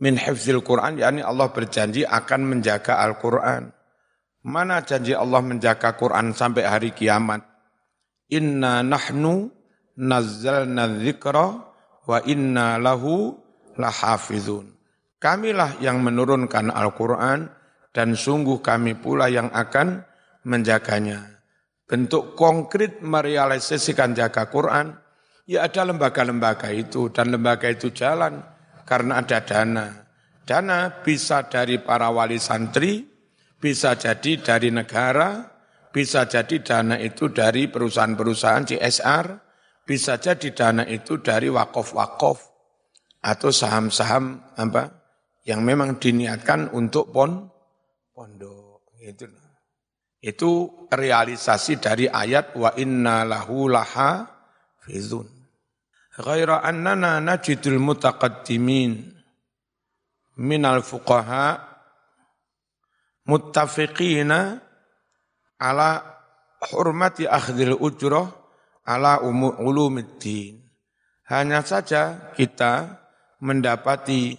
min 0.02 0.18
hifzil 0.18 0.66
Quran, 0.66 0.98
yakni 1.00 1.22
Allah 1.22 1.54
berjanji 1.54 2.02
akan 2.02 2.42
menjaga 2.50 2.98
Al-Quran. 3.06 3.70
Mana 4.46 4.82
janji 4.86 5.14
Allah 5.14 5.42
menjaga 5.42 5.94
Quran 5.98 6.34
sampai 6.34 6.66
hari 6.66 6.90
kiamat? 6.94 7.42
Inna 8.30 8.82
nahnu 8.82 9.54
nazzalna 9.98 10.90
dzikra 11.02 11.46
wa 12.06 12.18
inna 12.26 12.78
lahu 12.82 13.38
lahafizun. 13.78 14.74
Kamilah 15.18 15.82
yang 15.82 16.02
menurunkan 16.06 16.70
Al-Quran 16.70 17.50
dan 17.90 18.14
sungguh 18.14 18.62
kami 18.62 18.98
pula 18.98 19.32
yang 19.32 19.50
akan 19.50 20.06
menjaganya. 20.46 21.35
Bentuk 21.86 22.34
konkret 22.34 23.02
merealisasikan 23.06 24.18
jaga 24.18 24.50
Quran, 24.50 25.06
Ya 25.46 25.70
ada 25.70 25.86
lembaga-lembaga 25.86 26.74
itu 26.74 27.14
dan 27.14 27.30
lembaga 27.30 27.70
itu 27.70 27.94
jalan 27.94 28.42
karena 28.82 29.22
ada 29.22 29.46
dana. 29.46 30.10
Dana 30.42 30.90
bisa 31.06 31.46
dari 31.46 31.78
para 31.78 32.10
wali 32.10 32.42
santri, 32.42 33.06
bisa 33.62 33.94
jadi 33.94 34.42
dari 34.42 34.74
negara, 34.74 35.46
bisa 35.94 36.26
jadi 36.26 36.66
dana 36.66 36.98
itu 36.98 37.30
dari 37.30 37.70
perusahaan-perusahaan 37.70 38.74
CSR, 38.74 39.26
bisa 39.86 40.18
jadi 40.18 40.50
dana 40.50 40.84
itu 40.90 41.22
dari 41.22 41.46
wakaf-wakaf 41.54 42.38
atau 43.22 43.50
saham-saham 43.54 44.42
apa 44.58 45.06
yang 45.46 45.62
memang 45.62 46.02
diniatkan 46.02 46.74
untuk 46.74 47.14
pon 47.14 47.54
pondok 48.18 48.82
itu 48.98 49.30
itu 50.26 50.74
realisasi 50.90 51.78
dari 51.78 52.10
ayat 52.10 52.58
wa 52.58 52.74
inna 52.74 53.22
lahu 53.22 53.70
laha 53.70 54.26
fizun 54.82 55.30
ghaira 56.18 56.66
annana 56.66 57.22
najidul 57.22 57.78
mutaqaddimin 57.78 59.14
minal 60.42 60.82
fuqaha 60.82 61.62
muttafiqina 63.30 64.66
ala 65.62 65.90
hurmati 66.74 67.30
akhdil 67.30 67.78
ujrah 67.78 68.30
ala 68.86 69.22
ulumiddin. 69.62 70.62
Hanya 71.26 71.66
saja 71.66 72.34
kita 72.38 73.02
mendapati 73.42 74.38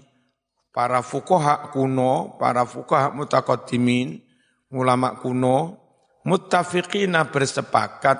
para 0.70 1.02
fuqaha 1.02 1.74
kuno, 1.74 2.38
para 2.38 2.62
fuqaha 2.62 3.10
mutaqaddimin, 3.10 4.22
ulama 4.76 5.16
kuno, 5.16 5.80
muttafiqina 6.28 7.32
bersepakat 7.32 8.18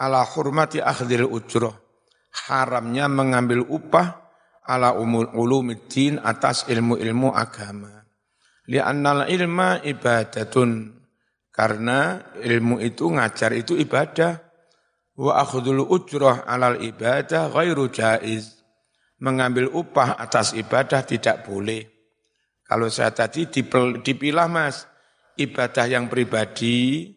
ala 0.00 0.24
hurmati 0.24 0.80
akhdil 0.80 1.28
ujrah 1.28 1.90
haramnya 2.30 3.10
mengambil 3.10 3.66
upah 3.66 4.30
ala 4.66 4.94
umul 4.94 5.30
ulumiddin 5.34 6.22
atas 6.22 6.66
ilmu-ilmu 6.70 7.34
agama. 7.34 8.06
Li'annal 8.70 9.26
ilma 9.26 9.82
ibadatun. 9.82 10.98
Karena 11.50 12.22
ilmu 12.40 12.78
itu 12.78 13.10
ngajar 13.10 13.52
itu 13.52 13.74
ibadah. 13.74 14.38
Wa 15.18 15.42
akhdul 15.42 15.84
ujrah 15.84 16.46
alal 16.46 16.78
ibadah 16.78 17.50
ghairu 17.50 17.90
jaiz. 17.90 18.62
Mengambil 19.20 19.68
upah 19.68 20.16
atas 20.16 20.56
ibadah 20.56 21.04
tidak 21.04 21.44
boleh. 21.44 21.84
Kalau 22.64 22.88
saya 22.88 23.12
tadi 23.12 23.50
dipilah 24.00 24.48
mas, 24.48 24.86
ibadah 25.40 25.88
yang 25.88 26.12
pribadi, 26.12 27.10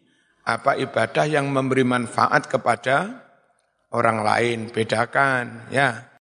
apa 0.44 0.76
ibadah 0.80 1.24
yang 1.28 1.48
memberi 1.48 1.84
manfaat 1.84 2.48
kepada 2.48 3.24
orang 3.92 4.24
lain, 4.24 4.58
bedakan 4.72 5.68
ya. 5.68 6.08